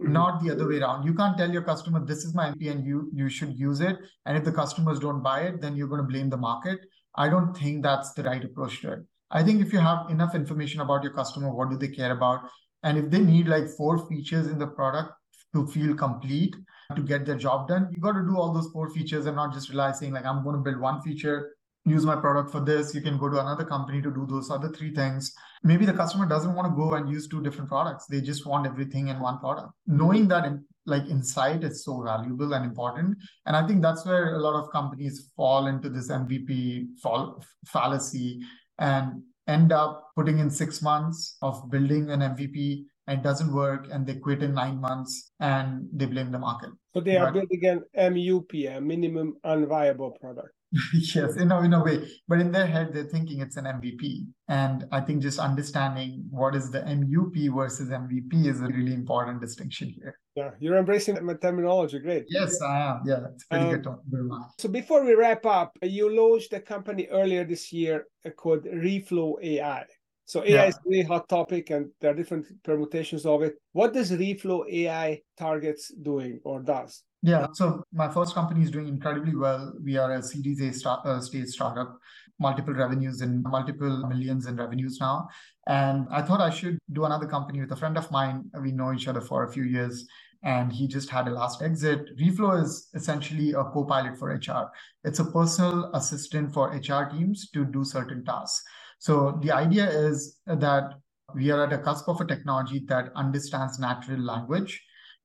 Mm-hmm. 0.03 0.13
not 0.13 0.43
the 0.43 0.51
other 0.51 0.67
way 0.69 0.81
around. 0.81 1.07
You 1.07 1.15
can't 1.15 1.39
tell 1.39 1.49
your 1.49 1.63
customer 1.63 2.05
this 2.05 2.25
is 2.25 2.35
my 2.35 2.51
mvp 2.51 2.69
and 2.69 2.85
you 2.85 3.11
you 3.15 3.29
should 3.29 3.57
use 3.57 3.81
it. 3.81 3.97
And 4.27 4.37
if 4.37 4.43
the 4.45 4.51
customers 4.51 4.99
don't 4.99 5.23
buy 5.23 5.43
it 5.43 5.61
then 5.61 5.77
you're 5.77 5.87
going 5.87 6.01
to 6.01 6.09
blame 6.09 6.31
the 6.31 6.37
market. 6.37 6.81
I 7.15 7.29
don't 7.29 7.57
think 7.57 7.85
that's 7.85 8.13
the 8.13 8.25
right 8.25 8.45
approach 8.45 8.81
to 8.81 8.93
it. 8.95 8.99
I 9.31 9.45
think 9.45 9.63
if 9.63 9.73
you 9.73 9.79
have 9.79 10.11
enough 10.11 10.35
information 10.35 10.81
about 10.81 11.05
your 11.05 11.13
customer 11.13 11.55
what 11.55 11.71
do 11.71 11.77
they 11.77 11.89
care 11.89 12.11
about? 12.11 12.41
And 12.83 12.99
if 12.99 13.09
they 13.09 13.21
need 13.21 13.47
like 13.47 13.69
four 13.69 14.07
features 14.09 14.49
in 14.49 14.59
the 14.59 14.67
product 14.67 15.13
to 15.55 15.67
feel 15.69 15.95
complete 15.95 16.57
to 16.95 17.03
get 17.03 17.25
their 17.25 17.37
job 17.37 17.69
done 17.69 17.89
you 17.91 17.99
got 17.99 18.13
to 18.13 18.23
do 18.23 18.37
all 18.37 18.53
those 18.53 18.69
four 18.73 18.91
features 18.91 19.27
and 19.27 19.37
not 19.37 19.55
just 19.55 19.71
rely 19.71 19.91
saying 19.93 20.13
like 20.13 20.27
i'm 20.27 20.43
going 20.45 20.57
to 20.57 20.63
build 20.63 20.79
one 20.79 21.01
feature 21.01 21.53
use 21.85 22.07
my 22.07 22.17
product 22.17 22.51
for 22.51 22.61
this. 22.61 22.95
You 22.95 23.03
can 23.03 23.19
go 23.19 23.29
to 23.29 23.41
another 23.41 23.65
company 23.65 24.01
to 24.03 24.11
do 24.11 24.27
those 24.29 24.51
other 24.51 24.69
three 24.71 24.95
things. 24.95 25.35
Maybe 25.63 25.85
the 25.85 25.93
customer 25.93 26.27
doesn't 26.27 26.55
want 26.55 26.71
to 26.71 26.77
go 26.77 26.95
and 26.95 27.11
use 27.11 27.29
two 27.29 27.43
different 27.43 27.69
products. 27.69 28.07
They 28.07 28.21
just 28.21 28.47
want 28.47 28.67
everything 28.67 29.09
in 29.09 29.21
one 29.21 29.39
product. 29.39 29.73
Knowing 29.87 30.29
that 30.29 30.45
in, 30.45 30.65
like 30.87 31.05
insight 31.07 31.63
is 31.65 31.85
so 31.85 32.03
valuable 32.03 32.55
and 32.55 32.65
important. 32.65 33.19
And 33.47 33.57
I 33.57 33.67
think 33.67 33.83
that's 33.83 34.07
where 34.07 34.35
a 34.35 34.39
lot 34.39 34.55
of 34.55 34.71
companies 34.71 35.31
fall 35.37 35.67
into 35.67 35.89
this 35.89 36.11
MVP 36.11 36.99
fall, 37.03 37.45
fallacy 37.67 38.41
and 38.79 39.23
end 39.47 39.73
up 39.73 40.09
putting 40.17 40.39
in 40.39 40.51
six 40.51 40.81
months 40.83 41.37
of 41.43 41.71
building 41.71 42.11
an 42.11 42.21
MVP 42.21 42.85
and 43.07 43.21
it 43.21 43.23
doesn't 43.23 43.53
work 43.53 43.89
and 43.91 44.07
they 44.07 44.15
quit 44.15 44.43
in 44.43 44.55
nine 44.55 44.81
months 44.81 45.33
and 45.41 45.87
they 45.93 46.07
blame 46.07 46.33
the 46.33 46.39
market. 46.39 46.71
So 46.95 47.01
they 47.01 47.17
are 47.17 47.31
but, 47.31 47.49
building 47.51 47.67
an 47.67 48.13
MUP, 48.15 48.77
a 48.77 48.81
minimum 48.81 49.37
unviable 49.45 50.19
product. 50.19 50.54
yes, 51.15 51.37
in 51.37 51.51
a, 51.53 51.61
in 51.63 51.73
a 51.73 51.83
way. 51.83 52.09
But 52.29 52.41
in 52.41 52.53
their 52.53 52.67
head, 52.67 52.93
they're 52.93 53.05
thinking 53.05 53.41
it's 53.41 53.57
an 53.57 53.65
MVP. 53.65 54.27
And 54.49 54.87
I 54.93 55.01
think 55.01 55.23
just 55.23 55.39
understanding 55.39 56.25
what 56.31 56.55
is 56.55 56.71
the 56.71 56.81
MUP 56.81 57.55
versus 57.55 57.89
MVP 57.89 58.47
is 58.47 58.61
a 58.61 58.67
really 58.67 58.95
important 58.95 59.41
distinction 59.41 59.89
here. 59.89 60.19
Yeah, 60.35 60.51
you're 60.59 60.77
embracing 60.77 61.25
my 61.25 61.35
terminology. 61.35 61.99
Great. 62.01 62.25
Yes, 62.29 62.61
I 62.61 62.79
am. 62.91 63.03
Yeah, 63.07 63.27
it's 63.33 63.45
pretty 63.45 63.67
um, 63.67 63.83
good. 63.83 64.31
So 64.59 64.69
before 64.69 65.05
we 65.05 65.15
wrap 65.15 65.47
up, 65.47 65.77
you 65.83 66.15
launched 66.15 66.53
a 66.53 66.61
company 66.61 67.07
earlier 67.11 67.45
this 67.45 67.73
year 67.73 68.07
called 68.37 68.65
Reflow 68.65 69.35
AI. 69.43 69.85
So 70.27 70.43
AI 70.43 70.49
yeah. 70.49 70.67
is 70.67 70.75
a 70.77 70.81
really 70.87 71.05
hot 71.05 71.29
topic 71.29 71.71
and 71.71 71.91
there 72.01 72.11
are 72.11 72.15
different 72.15 72.47
permutations 72.65 73.27
of 73.27 73.43
it. 73.43 73.55
What 73.73 73.93
does 73.93 74.11
Reflow 74.11 74.65
AI 74.71 75.21
targets 75.39 75.93
doing 75.95 76.41
or 76.45 76.63
does? 76.63 77.03
Yeah, 77.25 77.47
so 77.55 77.83
my 77.91 78.11
first 78.11 78.35
company 78.35 78.63
is 78.63 78.71
doing 78.71 78.87
incredibly 78.87 79.35
well. 79.35 79.73
We 79.83 79.97
are 79.97 80.13
a 80.13 80.23
Series 80.23 80.61
A 80.61 80.71
start, 80.75 81.07
uh, 81.07 81.23
stage 81.23 81.49
startup, 81.49 81.99
multiple 82.39 82.75
revenues 82.75 83.23
and 83.23 83.43
multiple 83.45 84.07
millions 84.07 84.45
in 84.45 84.57
revenues 84.57 84.99
now. 85.01 85.29
And 85.67 86.07
I 86.11 86.21
thought 86.21 86.43
I 86.43 86.51
should 86.51 86.79
do 86.93 87.07
another 87.07 87.27
company 87.27 87.63
with 87.63 87.73
a 87.73 87.77
friend 87.77 87.97
of 87.97 88.11
mine. 88.11 88.51
We 88.61 88.73
know 88.73 88.93
each 88.93 89.09
other 89.09 89.23
for 89.23 89.45
a 89.45 89.51
few 89.51 89.63
years, 89.63 90.07
and 90.43 90.71
he 90.71 90.87
just 90.87 91.09
had 91.09 91.27
a 91.27 91.31
last 91.31 91.63
exit. 91.63 92.15
Reflow 92.19 92.63
is 92.63 92.91
essentially 92.93 93.53
a 93.53 93.65
co-pilot 93.65 94.19
for 94.19 94.31
HR. 94.31 94.71
It's 95.05 95.21
a 95.21 95.25
personal 95.25 95.91
assistant 95.95 96.53
for 96.53 96.75
HR 96.75 97.09
teams 97.11 97.49
to 97.53 97.65
do 97.65 97.85
certain 97.85 98.23
tasks. 98.27 98.63
So 98.99 99.39
the 99.41 99.51
idea 99.51 99.89
is 99.89 100.41
that 100.45 100.93
we 101.35 101.51
are 101.51 101.65
at 101.65 101.73
a 101.73 101.79
cusp 101.79 102.07
of 102.07 102.21
a 102.21 102.27
technology 102.27 102.85
that 102.89 103.13
understands 103.17 103.79
natural 103.79 104.21
language 104.21 104.79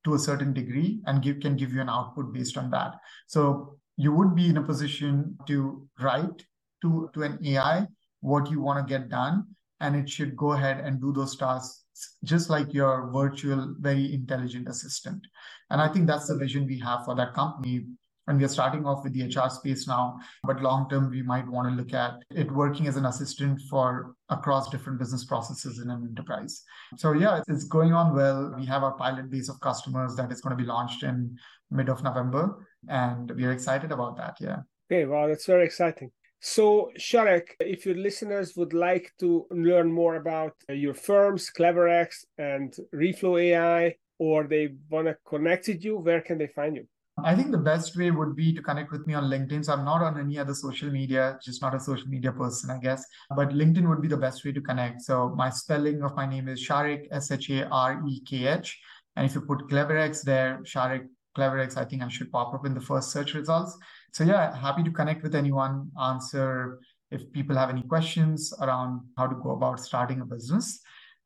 to 0.06 0.14
a 0.14 0.20
certain 0.20 0.54
degree 0.54 1.02
and 1.06 1.22
give, 1.22 1.40
can 1.40 1.56
give 1.56 1.74
you 1.74 1.82
an 1.82 1.90
output 1.90 2.34
based 2.34 2.58
on 2.58 2.70
that. 2.72 2.96
So 3.28 3.78
you 3.98 4.14
would 4.14 4.36
be 4.36 4.48
in 4.48 4.58
a 4.58 4.64
position 4.64 5.38
to 5.48 5.88
write 6.00 6.46
to, 6.82 7.10
to 7.14 7.24
an 7.24 7.40
AI 7.46 7.88
what 8.22 8.50
you 8.50 8.62
want 8.62 8.86
to 8.86 8.90
get 8.90 9.10
done, 9.10 9.46
and 9.80 9.96
it 9.96 10.10
should 10.10 10.36
go 10.36 10.54
ahead 10.54 10.80
and 10.80 11.02
do 11.02 11.14
those 11.14 11.36
tasks 11.38 11.84
just 12.24 12.50
like 12.50 12.74
your 12.74 13.10
virtual, 13.12 13.76
very 13.80 14.14
intelligent 14.14 14.68
assistant. 14.70 15.26
And 15.70 15.82
I 15.82 15.88
think 15.88 16.08
that's 16.08 16.28
the 16.28 16.38
vision 16.38 16.66
we 16.66 16.80
have 16.80 17.06
for 17.06 17.16
that 17.16 17.34
company 17.34 17.86
and 18.30 18.38
we 18.38 18.46
are 18.46 18.50
starting 18.50 18.86
off 18.86 19.04
with 19.04 19.14
the 19.14 19.26
HR 19.26 19.50
space 19.50 19.88
now, 19.88 20.20
but 20.44 20.62
long 20.62 20.88
term, 20.88 21.10
we 21.10 21.24
might 21.24 21.48
want 21.48 21.68
to 21.68 21.74
look 21.76 21.94
at 21.94 22.14
it 22.30 22.50
working 22.52 22.88
as 22.88 22.96
an 22.96 23.08
assistant 23.08 23.60
for 23.70 24.14
across 24.30 24.70
different 24.70 25.00
business 25.00 25.26
processes 25.26 25.80
in 25.80 25.90
an 25.90 26.06
enterprise. 26.08 26.62
So, 26.96 27.14
yeah, 27.14 27.42
it's 27.48 27.64
going 27.64 27.92
on 27.92 28.16
well. 28.16 28.54
We 28.56 28.68
have 28.68 28.84
our 28.84 28.94
pilot 28.94 29.32
base 29.32 29.50
of 29.50 29.60
customers 29.60 30.16
that 30.16 30.32
is 30.32 30.42
going 30.42 30.56
to 30.56 30.64
be 30.64 30.68
launched 30.68 31.02
in 31.02 31.38
mid 31.72 31.90
of 31.90 32.04
November, 32.04 32.68
and 32.88 33.32
we 33.32 33.46
are 33.46 33.52
excited 33.52 33.92
about 33.92 34.16
that. 34.18 34.38
Yeah. 34.40 34.60
Okay, 34.92 35.06
wow, 35.06 35.28
that's 35.28 35.48
very 35.48 35.66
exciting. 35.66 36.12
So, 36.40 36.92
Sharekh, 36.98 37.50
if 37.60 37.86
your 37.86 37.96
listeners 37.96 38.54
would 38.56 38.74
like 38.74 39.12
to 39.20 39.48
learn 39.50 39.92
more 39.92 40.16
about 40.16 40.54
your 40.70 40.94
firms, 40.94 41.50
CleverX 41.50 42.26
and 42.38 42.74
Reflow 42.96 43.42
AI, 43.42 43.96
or 44.20 44.44
they 44.44 44.76
want 44.90 45.08
to 45.08 45.18
connect 45.28 45.68
with 45.68 45.84
you, 45.84 45.98
where 45.98 46.22
can 46.22 46.38
they 46.38 46.48
find 46.48 46.76
you? 46.76 46.88
I 47.24 47.36
think 47.36 47.52
the 47.52 47.58
best 47.58 47.96
way 47.98 48.12
would 48.12 48.36
be 48.36 48.54
to 48.54 48.62
connect 48.62 48.92
with 48.92 49.06
me 49.08 49.14
on 49.14 49.26
LinkedIn. 49.26 49.66
So 49.66 49.74
I'm 49.74 49.86
not 49.86 50.02
on 50.02 50.20
any 50.20 50.38
other 50.38 50.54
social 50.54 50.90
media, 50.92 51.40
just 51.44 51.62
not 51.62 51.76
a 51.76 51.80
social 51.80 52.08
media 52.08 52.32
person, 52.32 52.70
I 52.70 52.80
guess. 52.80 53.06
But 53.36 53.50
LinkedIn 53.50 53.88
would 53.88 54.02
be 54.02 54.08
the 54.08 54.18
best 54.18 54.46
way 54.46 54.52
to 54.52 54.62
connect. 54.62 55.02
So 55.02 55.34
my 55.36 55.50
spelling 55.50 56.04
of 56.04 56.16
my 56.16 56.26
name 56.26 56.48
is 56.48 56.60
Sharekh, 56.60 57.08
S 57.12 57.32
H 57.32 57.50
A 57.52 57.68
R 57.70 58.02
E 58.08 58.22
K 58.22 58.48
H. 58.48 58.80
And 59.16 59.26
if 59.26 59.36
you 59.36 59.42
put 59.42 59.68
CleverX 59.70 60.24
there, 60.24 60.60
Sharekh 60.64 61.08
CleverX, 61.38 61.78
I 61.78 61.86
think 61.86 62.02
I 62.04 62.08
should 62.08 62.32
pop 62.32 62.54
up 62.54 62.66
in 62.66 62.74
the 62.74 62.82
first 62.82 63.12
search 63.12 63.34
results. 63.34 63.78
So 64.14 64.24
yeah, 64.24 64.56
happy 64.56 64.84
to 64.84 64.92
connect 64.92 65.24
with 65.24 65.36
anyone, 65.36 65.92
answer 66.02 66.80
if 67.12 67.32
people 67.32 67.56
have 67.56 67.70
any 67.70 67.84
questions 67.84 68.54
around 68.62 69.02
how 69.18 69.28
to 69.28 69.36
go 69.36 69.52
about 69.52 69.80
starting 69.80 70.22
a 70.22 70.26
business 70.26 70.80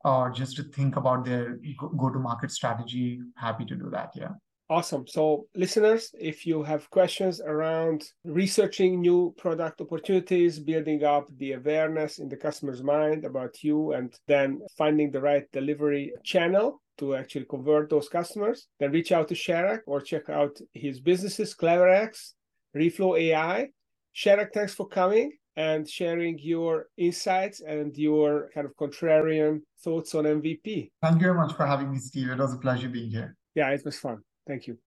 or 0.06 0.30
just 0.30 0.56
to 0.58 0.64
think 0.64 0.96
about 0.96 1.26
their 1.26 1.60
go 1.98 2.10
to 2.10 2.20
market 2.20 2.52
strategy. 2.52 3.22
Happy 3.36 3.66
to 3.66 3.76
do 3.76 3.90
that. 3.90 4.12
Yeah. 4.16 4.30
Awesome. 4.70 5.06
So, 5.08 5.48
listeners, 5.56 6.10
if 6.18 6.48
you 6.48 6.64
have 6.64 6.90
questions 6.90 7.42
around 7.42 8.06
researching 8.24 9.02
new 9.02 9.34
product 9.38 9.82
opportunities, 9.82 10.58
building 10.58 11.04
up 11.04 11.28
the 11.38 11.54
awareness 11.54 12.20
in 12.20 12.30
the 12.30 12.38
customer's 12.38 12.82
mind 12.82 13.26
about 13.26 13.62
you, 13.62 13.92
and 13.92 14.14
then 14.28 14.62
finding 14.78 15.12
the 15.12 15.22
right 15.22 15.46
delivery 15.52 16.14
channel 16.24 16.82
to 16.98 17.16
actually 17.16 17.46
convert 17.46 17.90
those 17.90 18.08
customers, 18.08 18.68
then 18.80 18.92
reach 18.92 19.12
out 19.12 19.28
to 19.28 19.34
Sharekh 19.34 19.82
or 19.86 20.00
check 20.00 20.30
out 20.30 20.58
his 20.74 21.02
businesses, 21.02 21.54
CleverX, 21.56 22.34
Reflow 22.76 23.20
AI. 23.20 23.68
Sharekh, 24.16 24.54
thanks 24.54 24.74
for 24.74 24.88
coming 24.88 25.34
and 25.56 25.88
sharing 25.88 26.38
your 26.40 26.88
insights 26.98 27.62
and 27.62 27.96
your 27.98 28.50
kind 28.54 28.66
of 28.66 28.76
contrarian 28.76 29.62
thoughts 29.84 30.16
on 30.16 30.24
MVP. 30.24 30.90
Thank 31.02 31.16
you 31.16 31.28
very 31.28 31.36
much 31.36 31.56
for 31.56 31.66
having 31.66 31.92
me, 31.92 32.00
Steve. 32.00 32.30
It 32.30 32.38
was 32.38 32.54
a 32.54 32.58
pleasure 32.58 32.90
being 32.90 33.12
here. 33.12 33.36
Yeah, 33.56 33.70
it 33.70 33.84
was 33.86 34.00
fun. 34.00 34.20
Thank 34.48 34.68
you. 34.68 34.83